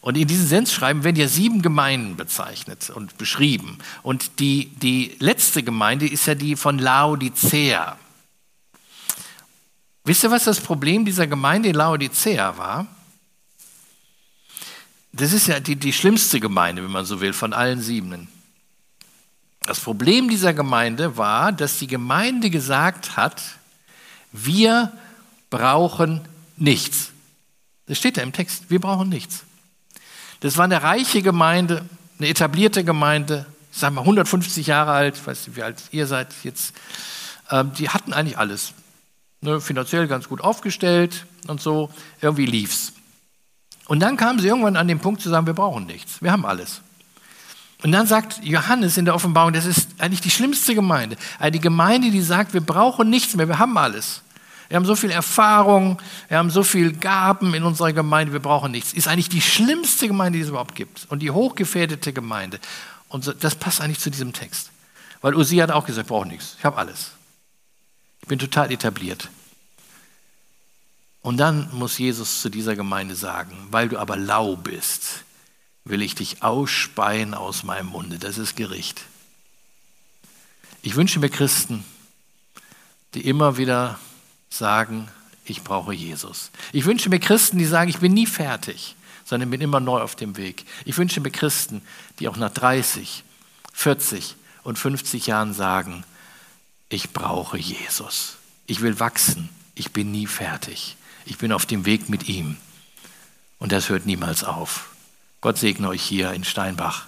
Und 0.00 0.16
in 0.16 0.26
diesen 0.26 0.48
Sendschreiben 0.48 1.04
werden 1.04 1.16
ja 1.16 1.28
sieben 1.28 1.62
Gemeinden 1.62 2.16
bezeichnet 2.16 2.90
und 2.90 3.18
beschrieben. 3.18 3.78
Und 4.02 4.40
die, 4.40 4.66
die 4.66 5.14
letzte 5.20 5.62
Gemeinde 5.62 6.08
ist 6.08 6.26
ja 6.26 6.34
die 6.34 6.56
von 6.56 6.78
Laodicea. 6.78 7.96
Wisst 10.04 10.24
ihr, 10.24 10.30
was 10.30 10.44
das 10.44 10.60
Problem 10.60 11.04
dieser 11.04 11.26
Gemeinde 11.26 11.68
in 11.68 11.76
Laodicea 11.76 12.56
war? 12.58 12.86
Das 15.12 15.32
ist 15.32 15.46
ja 15.46 15.60
die, 15.60 15.76
die 15.76 15.92
schlimmste 15.92 16.40
Gemeinde, 16.40 16.82
wenn 16.82 16.90
man 16.90 17.04
so 17.04 17.20
will, 17.20 17.32
von 17.32 17.52
allen 17.52 17.80
siebenen. 17.80 18.28
Das 19.60 19.78
Problem 19.78 20.28
dieser 20.28 20.54
Gemeinde 20.54 21.16
war, 21.16 21.52
dass 21.52 21.78
die 21.78 21.86
Gemeinde 21.86 22.50
gesagt 22.50 23.16
hat, 23.16 23.40
wir 24.32 24.92
brauchen 25.50 26.22
nichts. 26.56 27.10
Das 27.86 27.98
steht 27.98 28.16
da 28.16 28.22
im 28.22 28.32
Text, 28.32 28.70
wir 28.70 28.80
brauchen 28.80 29.08
nichts. 29.08 29.44
Das 30.40 30.56
war 30.56 30.64
eine 30.64 30.82
reiche 30.82 31.22
Gemeinde, 31.22 31.84
eine 32.18 32.28
etablierte 32.28 32.82
Gemeinde, 32.82 33.46
ich 33.70 33.78
sage 33.78 33.94
mal 33.94 34.00
150 34.00 34.66
Jahre 34.66 34.92
alt, 34.92 35.16
ich 35.16 35.26
weiß 35.26 35.46
nicht, 35.46 35.56
wie 35.56 35.62
alt 35.62 35.82
ihr 35.92 36.06
seid 36.06 36.34
jetzt. 36.42 36.74
Ähm, 37.50 37.72
die 37.74 37.88
hatten 37.88 38.12
eigentlich 38.12 38.38
alles. 38.38 38.72
Ne, 39.42 39.60
finanziell 39.60 40.06
ganz 40.06 40.28
gut 40.28 40.40
aufgestellt 40.40 41.26
und 41.48 41.60
so. 41.60 41.90
Irgendwie 42.20 42.46
lief's. 42.46 42.92
Und 43.86 44.00
dann 44.00 44.16
kamen 44.16 44.38
sie 44.38 44.46
irgendwann 44.46 44.76
an 44.76 44.86
den 44.86 45.00
Punkt 45.00 45.20
zu 45.20 45.28
sagen, 45.28 45.46
wir 45.46 45.52
brauchen 45.52 45.84
nichts, 45.84 46.22
wir 46.22 46.30
haben 46.30 46.46
alles. 46.46 46.80
Und 47.82 47.90
dann 47.90 48.06
sagt 48.06 48.40
Johannes 48.44 48.96
in 48.96 49.04
der 49.04 49.16
Offenbarung, 49.16 49.52
das 49.52 49.66
ist 49.66 49.88
eigentlich 49.98 50.20
die 50.20 50.30
schlimmste 50.30 50.76
Gemeinde. 50.76 51.16
Die 51.52 51.60
Gemeinde, 51.60 52.12
die 52.12 52.22
sagt, 52.22 52.54
wir 52.54 52.60
brauchen 52.60 53.10
nichts 53.10 53.34
mehr, 53.34 53.48
wir 53.48 53.58
haben 53.58 53.76
alles. 53.76 54.22
Wir 54.68 54.76
haben 54.76 54.86
so 54.86 54.94
viel 54.94 55.10
Erfahrung, 55.10 56.00
wir 56.28 56.38
haben 56.38 56.48
so 56.48 56.62
viel 56.62 56.92
Gaben 56.92 57.52
in 57.54 57.64
unserer 57.64 57.92
Gemeinde, 57.92 58.32
wir 58.32 58.40
brauchen 58.40 58.70
nichts. 58.70 58.92
Ist 58.92 59.08
eigentlich 59.08 59.28
die 59.28 59.42
schlimmste 59.42 60.06
Gemeinde, 60.06 60.38
die 60.38 60.44
es 60.44 60.50
überhaupt 60.50 60.76
gibt. 60.76 61.06
Und 61.10 61.18
die 61.18 61.32
hochgefährdete 61.32 62.12
Gemeinde. 62.12 62.60
Und 63.08 63.34
das 63.40 63.56
passt 63.56 63.80
eigentlich 63.80 63.98
zu 63.98 64.10
diesem 64.10 64.32
Text. 64.32 64.70
Weil 65.20 65.34
Usi 65.34 65.56
hat 65.56 65.72
auch 65.72 65.84
gesagt, 65.84 66.06
ich 66.06 66.08
brauche 66.08 66.28
nichts, 66.28 66.54
ich 66.58 66.64
habe 66.64 66.78
alles. 66.78 67.10
Ich 68.22 68.28
bin 68.28 68.38
total 68.38 68.72
etabliert. 68.72 69.28
Und 71.22 71.36
dann 71.36 71.68
muss 71.72 71.98
Jesus 71.98 72.40
zu 72.40 72.48
dieser 72.48 72.74
Gemeinde 72.74 73.14
sagen, 73.14 73.56
weil 73.70 73.88
du 73.88 73.98
aber 73.98 74.16
lau 74.16 74.56
bist, 74.56 75.24
will 75.84 76.02
ich 76.02 76.14
dich 76.14 76.42
ausspeien 76.42 77.34
aus 77.34 77.62
meinem 77.62 77.86
Munde. 77.86 78.18
Das 78.18 78.38
ist 78.38 78.56
Gericht. 78.56 79.02
Ich 80.82 80.96
wünsche 80.96 81.20
mir 81.20 81.30
Christen, 81.30 81.84
die 83.14 83.26
immer 83.26 83.56
wieder 83.56 83.98
sagen, 84.50 85.08
ich 85.44 85.62
brauche 85.62 85.92
Jesus. 85.92 86.50
Ich 86.72 86.84
wünsche 86.84 87.08
mir 87.08 87.20
Christen, 87.20 87.58
die 87.58 87.64
sagen, 87.64 87.90
ich 87.90 87.98
bin 87.98 88.14
nie 88.14 88.26
fertig, 88.26 88.96
sondern 89.24 89.50
bin 89.50 89.60
immer 89.60 89.80
neu 89.80 90.00
auf 90.00 90.16
dem 90.16 90.36
Weg. 90.36 90.64
Ich 90.84 90.96
wünsche 90.98 91.20
mir 91.20 91.30
Christen, 91.30 91.82
die 92.18 92.28
auch 92.28 92.36
nach 92.36 92.50
30, 92.50 93.22
40 93.72 94.36
und 94.64 94.78
50 94.78 95.26
Jahren 95.26 95.52
sagen, 95.54 96.04
ich 96.92 97.10
brauche 97.10 97.58
Jesus. 97.58 98.36
Ich 98.66 98.80
will 98.80 99.00
wachsen. 99.00 99.48
Ich 99.74 99.92
bin 99.92 100.12
nie 100.12 100.26
fertig. 100.26 100.96
Ich 101.24 101.38
bin 101.38 101.52
auf 101.52 101.66
dem 101.66 101.86
Weg 101.86 102.08
mit 102.08 102.28
ihm. 102.28 102.56
Und 103.58 103.72
das 103.72 103.88
hört 103.88 104.06
niemals 104.06 104.44
auf. 104.44 104.90
Gott 105.40 105.56
segne 105.58 105.88
euch 105.88 106.02
hier 106.02 106.32
in 106.32 106.44
Steinbach. 106.44 107.06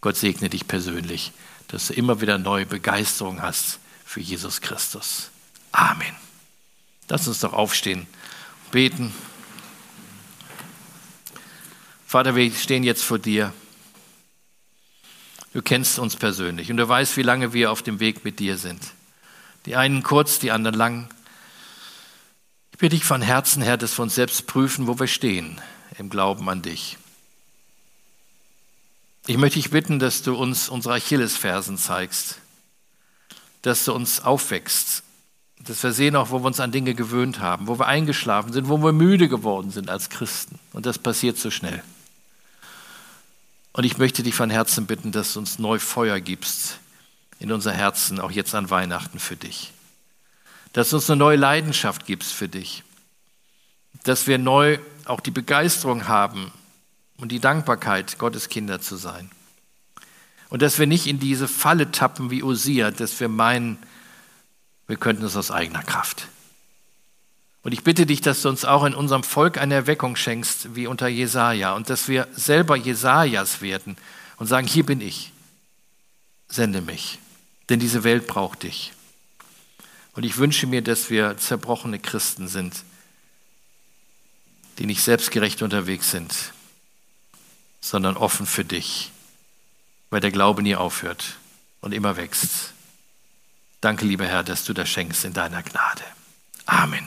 Gott 0.00 0.16
segne 0.16 0.48
dich 0.48 0.68
persönlich, 0.68 1.32
dass 1.68 1.88
du 1.88 1.94
immer 1.94 2.20
wieder 2.20 2.38
neue 2.38 2.66
Begeisterung 2.66 3.42
hast 3.42 3.80
für 4.04 4.20
Jesus 4.20 4.60
Christus. 4.60 5.30
Amen. 5.72 6.14
Lass 7.08 7.26
uns 7.26 7.40
doch 7.40 7.52
aufstehen, 7.52 8.06
beten. 8.70 9.12
Vater, 12.06 12.36
wir 12.36 12.52
stehen 12.52 12.84
jetzt 12.84 13.02
vor 13.02 13.18
dir. 13.18 13.52
Du 15.52 15.62
kennst 15.62 15.98
uns 15.98 16.16
persönlich 16.16 16.70
und 16.70 16.76
du 16.76 16.88
weißt, 16.88 17.16
wie 17.16 17.22
lange 17.22 17.52
wir 17.52 17.72
auf 17.72 17.82
dem 17.82 17.98
Weg 18.00 18.24
mit 18.24 18.38
dir 18.38 18.56
sind. 18.56 18.80
Die 19.66 19.76
einen 19.76 20.02
kurz, 20.02 20.38
die 20.38 20.50
anderen 20.50 20.76
lang. 20.76 21.08
Ich 22.72 22.78
bitte 22.78 22.96
dich 22.96 23.04
von 23.04 23.22
Herzen, 23.22 23.62
Herr, 23.62 23.76
dass 23.76 23.98
wir 23.98 24.02
uns 24.02 24.14
selbst 24.14 24.46
prüfen, 24.46 24.86
wo 24.86 24.98
wir 24.98 25.06
stehen 25.06 25.60
im 25.98 26.10
Glauben 26.10 26.48
an 26.48 26.62
dich. 26.62 26.98
Ich 29.26 29.38
möchte 29.38 29.58
dich 29.58 29.70
bitten, 29.70 29.98
dass 29.98 30.22
du 30.22 30.34
uns 30.34 30.68
unsere 30.68 30.94
Achillesfersen 30.94 31.78
zeigst, 31.78 32.38
dass 33.62 33.84
du 33.84 33.94
uns 33.94 34.20
aufwächst 34.20 35.04
dass 35.68 35.82
wir 35.82 35.92
sehen 35.92 36.16
auch, 36.16 36.30
wo 36.30 36.40
wir 36.40 36.46
uns 36.46 36.60
an 36.60 36.72
Dinge 36.72 36.94
gewöhnt 36.94 37.40
haben, 37.40 37.66
wo 37.66 37.78
wir 37.78 37.86
eingeschlafen 37.86 38.52
sind, 38.52 38.68
wo 38.68 38.78
wir 38.78 38.92
müde 38.92 39.28
geworden 39.28 39.70
sind 39.70 39.88
als 39.88 40.10
Christen. 40.10 40.58
Und 40.72 40.86
das 40.86 40.98
passiert 40.98 41.38
so 41.38 41.50
schnell. 41.50 41.82
Und 43.72 43.84
ich 43.84 43.98
möchte 43.98 44.22
dich 44.22 44.34
von 44.34 44.50
Herzen 44.50 44.86
bitten, 44.86 45.10
dass 45.10 45.32
du 45.32 45.40
uns 45.40 45.58
neu 45.58 45.78
Feuer 45.78 46.20
gibst 46.20 46.78
in 47.38 47.52
unser 47.52 47.72
Herzen, 47.72 48.20
auch 48.20 48.30
jetzt 48.30 48.54
an 48.54 48.70
Weihnachten 48.70 49.18
für 49.18 49.36
dich. 49.36 49.72
Dass 50.72 50.90
du 50.90 50.96
uns 50.96 51.08
eine 51.10 51.18
neue 51.18 51.36
Leidenschaft 51.36 52.06
gibst 52.06 52.32
für 52.32 52.48
dich. 52.48 52.82
Dass 54.02 54.26
wir 54.26 54.38
neu 54.38 54.78
auch 55.04 55.20
die 55.20 55.30
Begeisterung 55.30 56.08
haben 56.08 56.52
und 57.16 57.30
die 57.30 57.40
Dankbarkeit, 57.40 58.18
Gottes 58.18 58.48
Kinder 58.48 58.80
zu 58.80 58.96
sein. 58.96 59.30
Und 60.48 60.62
dass 60.62 60.78
wir 60.78 60.86
nicht 60.86 61.06
in 61.06 61.18
diese 61.18 61.48
Falle 61.48 61.90
tappen 61.90 62.30
wie 62.30 62.42
Usia, 62.42 62.90
dass 62.90 63.18
wir 63.20 63.28
meinen, 63.28 63.78
wir 64.86 64.96
könnten 64.96 65.24
es 65.24 65.36
aus 65.36 65.50
eigener 65.50 65.82
Kraft. 65.82 66.28
Und 67.62 67.72
ich 67.72 67.82
bitte 67.82 68.04
dich, 68.04 68.20
dass 68.20 68.42
du 68.42 68.50
uns 68.50 68.64
auch 68.64 68.84
in 68.84 68.94
unserem 68.94 69.22
Volk 69.22 69.58
eine 69.58 69.74
Erweckung 69.74 70.16
schenkst, 70.16 70.74
wie 70.76 70.86
unter 70.86 71.08
Jesaja, 71.08 71.72
und 71.74 71.88
dass 71.88 72.08
wir 72.08 72.28
selber 72.36 72.76
Jesajas 72.76 73.62
werden 73.62 73.96
und 74.36 74.46
sagen: 74.46 74.66
Hier 74.66 74.84
bin 74.84 75.00
ich, 75.00 75.32
sende 76.54 76.80
mich, 76.80 77.18
denn 77.68 77.80
diese 77.80 78.04
Welt 78.04 78.26
braucht 78.26 78.62
dich. 78.62 78.92
Und 80.14 80.24
ich 80.24 80.36
wünsche 80.36 80.66
mir, 80.66 80.82
dass 80.82 81.10
wir 81.10 81.36
zerbrochene 81.36 81.98
Christen 81.98 82.46
sind, 82.46 82.84
die 84.78 84.86
nicht 84.86 85.02
selbstgerecht 85.02 85.62
unterwegs 85.62 86.10
sind, 86.10 86.34
sondern 87.80 88.16
offen 88.16 88.46
für 88.46 88.64
dich, 88.64 89.10
weil 90.10 90.20
der 90.20 90.30
Glaube 90.30 90.62
nie 90.62 90.76
aufhört 90.76 91.36
und 91.80 91.92
immer 91.92 92.16
wächst. 92.16 92.72
Danke, 93.80 94.06
lieber 94.06 94.26
Herr, 94.26 94.44
dass 94.44 94.64
du 94.64 94.72
das 94.72 94.88
schenkst 94.88 95.24
in 95.24 95.32
deiner 95.32 95.62
Gnade. 95.62 96.04
Amen. 96.66 97.06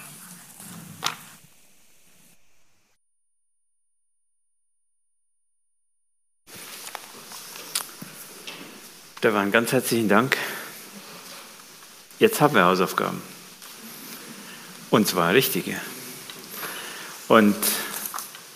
Stefan, 9.18 9.52
ganz 9.52 9.72
herzlichen 9.72 10.08
Dank. 10.08 10.38
Jetzt 12.20 12.40
haben 12.40 12.54
wir 12.54 12.66
Hausaufgaben. 12.66 13.20
Und 14.92 15.08
zwar 15.08 15.34
richtige. 15.34 15.76
Und 17.28 17.56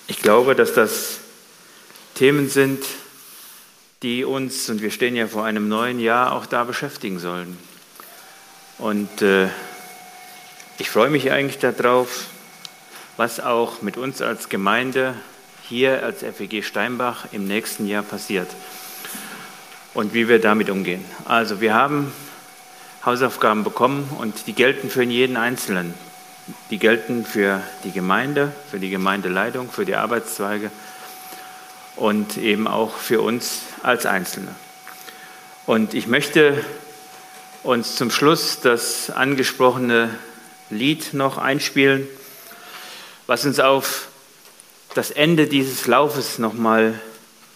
ich 0.06 0.22
glaube, 0.22 0.54
dass 0.54 0.76
das 0.76 1.18
Themen 2.14 2.48
sind, 2.48 2.86
die 4.04 4.24
uns, 4.24 4.70
und 4.70 4.84
wir 4.84 4.92
stehen 4.92 5.16
ja 5.16 5.26
vor 5.26 5.46
einem 5.46 5.68
neuen 5.68 6.00
Jahr, 6.00 6.32
auch 6.32 6.46
da 6.46 6.64
beschäftigen 6.64 7.18
sollen. 7.18 7.58
Und 8.78 9.24
äh, 9.24 9.48
ich 10.78 10.92
freue 10.92 11.10
mich 11.10 11.32
eigentlich 11.32 11.58
darauf, 11.58 12.26
was 13.18 13.40
auch 13.40 13.82
mit 13.82 13.98
uns 13.98 14.22
als 14.22 14.48
Gemeinde 14.48 15.16
hier 15.68 16.04
als 16.04 16.20
FEG 16.20 16.64
Steinbach 16.64 17.26
im 17.32 17.48
nächsten 17.48 17.88
Jahr 17.88 18.04
passiert 18.04 18.48
und 19.94 20.14
wie 20.14 20.28
wir 20.28 20.40
damit 20.40 20.70
umgehen. 20.70 21.04
Also 21.26 21.62
wir 21.62 21.74
haben 21.74 22.12
Hausaufgaben 23.06 23.64
bekommen 23.64 24.10
und 24.20 24.48
die 24.48 24.54
gelten 24.54 24.90
für 24.90 25.04
jeden 25.04 25.38
Einzelnen. 25.38 25.94
Die 26.70 26.78
gelten 26.78 27.26
für 27.26 27.62
die 27.84 27.92
Gemeinde, 27.92 28.52
für 28.70 28.80
die 28.80 28.90
Gemeindeleitung, 28.90 29.72
für 29.72 29.86
die 29.86 29.96
Arbeitszweige 29.96 30.72
und 31.96 32.38
eben 32.38 32.68
auch 32.68 32.96
für 32.96 33.22
uns 33.22 33.62
als 33.84 34.06
Einzelne. 34.06 34.54
Und 35.66 35.94
ich 35.94 36.08
möchte 36.08 36.64
uns 37.64 37.96
zum 37.96 38.12
Schluss 38.12 38.60
das 38.62 39.10
angesprochene 39.12 40.10
Lied 40.70 41.14
noch 41.14 41.38
einspielen, 41.38 42.08
was 43.28 43.46
uns 43.46 43.60
auf 43.60 44.08
das 44.96 45.12
Ende 45.12 45.48
dieses 45.48 45.88
Laufes 45.88 46.40
nochmal 46.40 47.00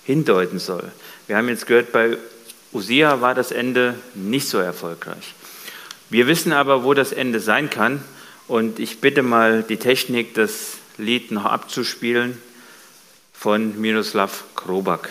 hindeuten 0.03 0.59
soll. 0.59 0.91
Wir 1.28 1.38
haben 1.38 1.49
jetzt 1.49 1.65
gehört, 1.65 1.91
bei 1.91 2.17
Usia 2.71 3.21
war 3.21 3.34
das 3.34 3.51
Ende 3.51 3.95
nicht 4.13 4.47
so 4.47 4.59
erfolgreich. 4.59 5.34
Wir 6.09 6.28
wissen 6.28 6.53
aber, 6.53 6.84
wo 6.84 6.93
das 6.93 7.11
Ende 7.11 7.39
sein 7.39 7.69
kann. 7.69 8.03
Und 8.47 8.78
ich 8.78 9.01
bitte 9.01 9.23
mal 9.23 9.63
die 9.63 9.78
Technik, 9.78 10.36
das 10.36 10.78
Lied 10.97 11.32
noch 11.32 11.45
abzuspielen 11.45 12.39
von 13.34 13.80
Miroslav 13.82 14.43
Krobak. 14.55 15.09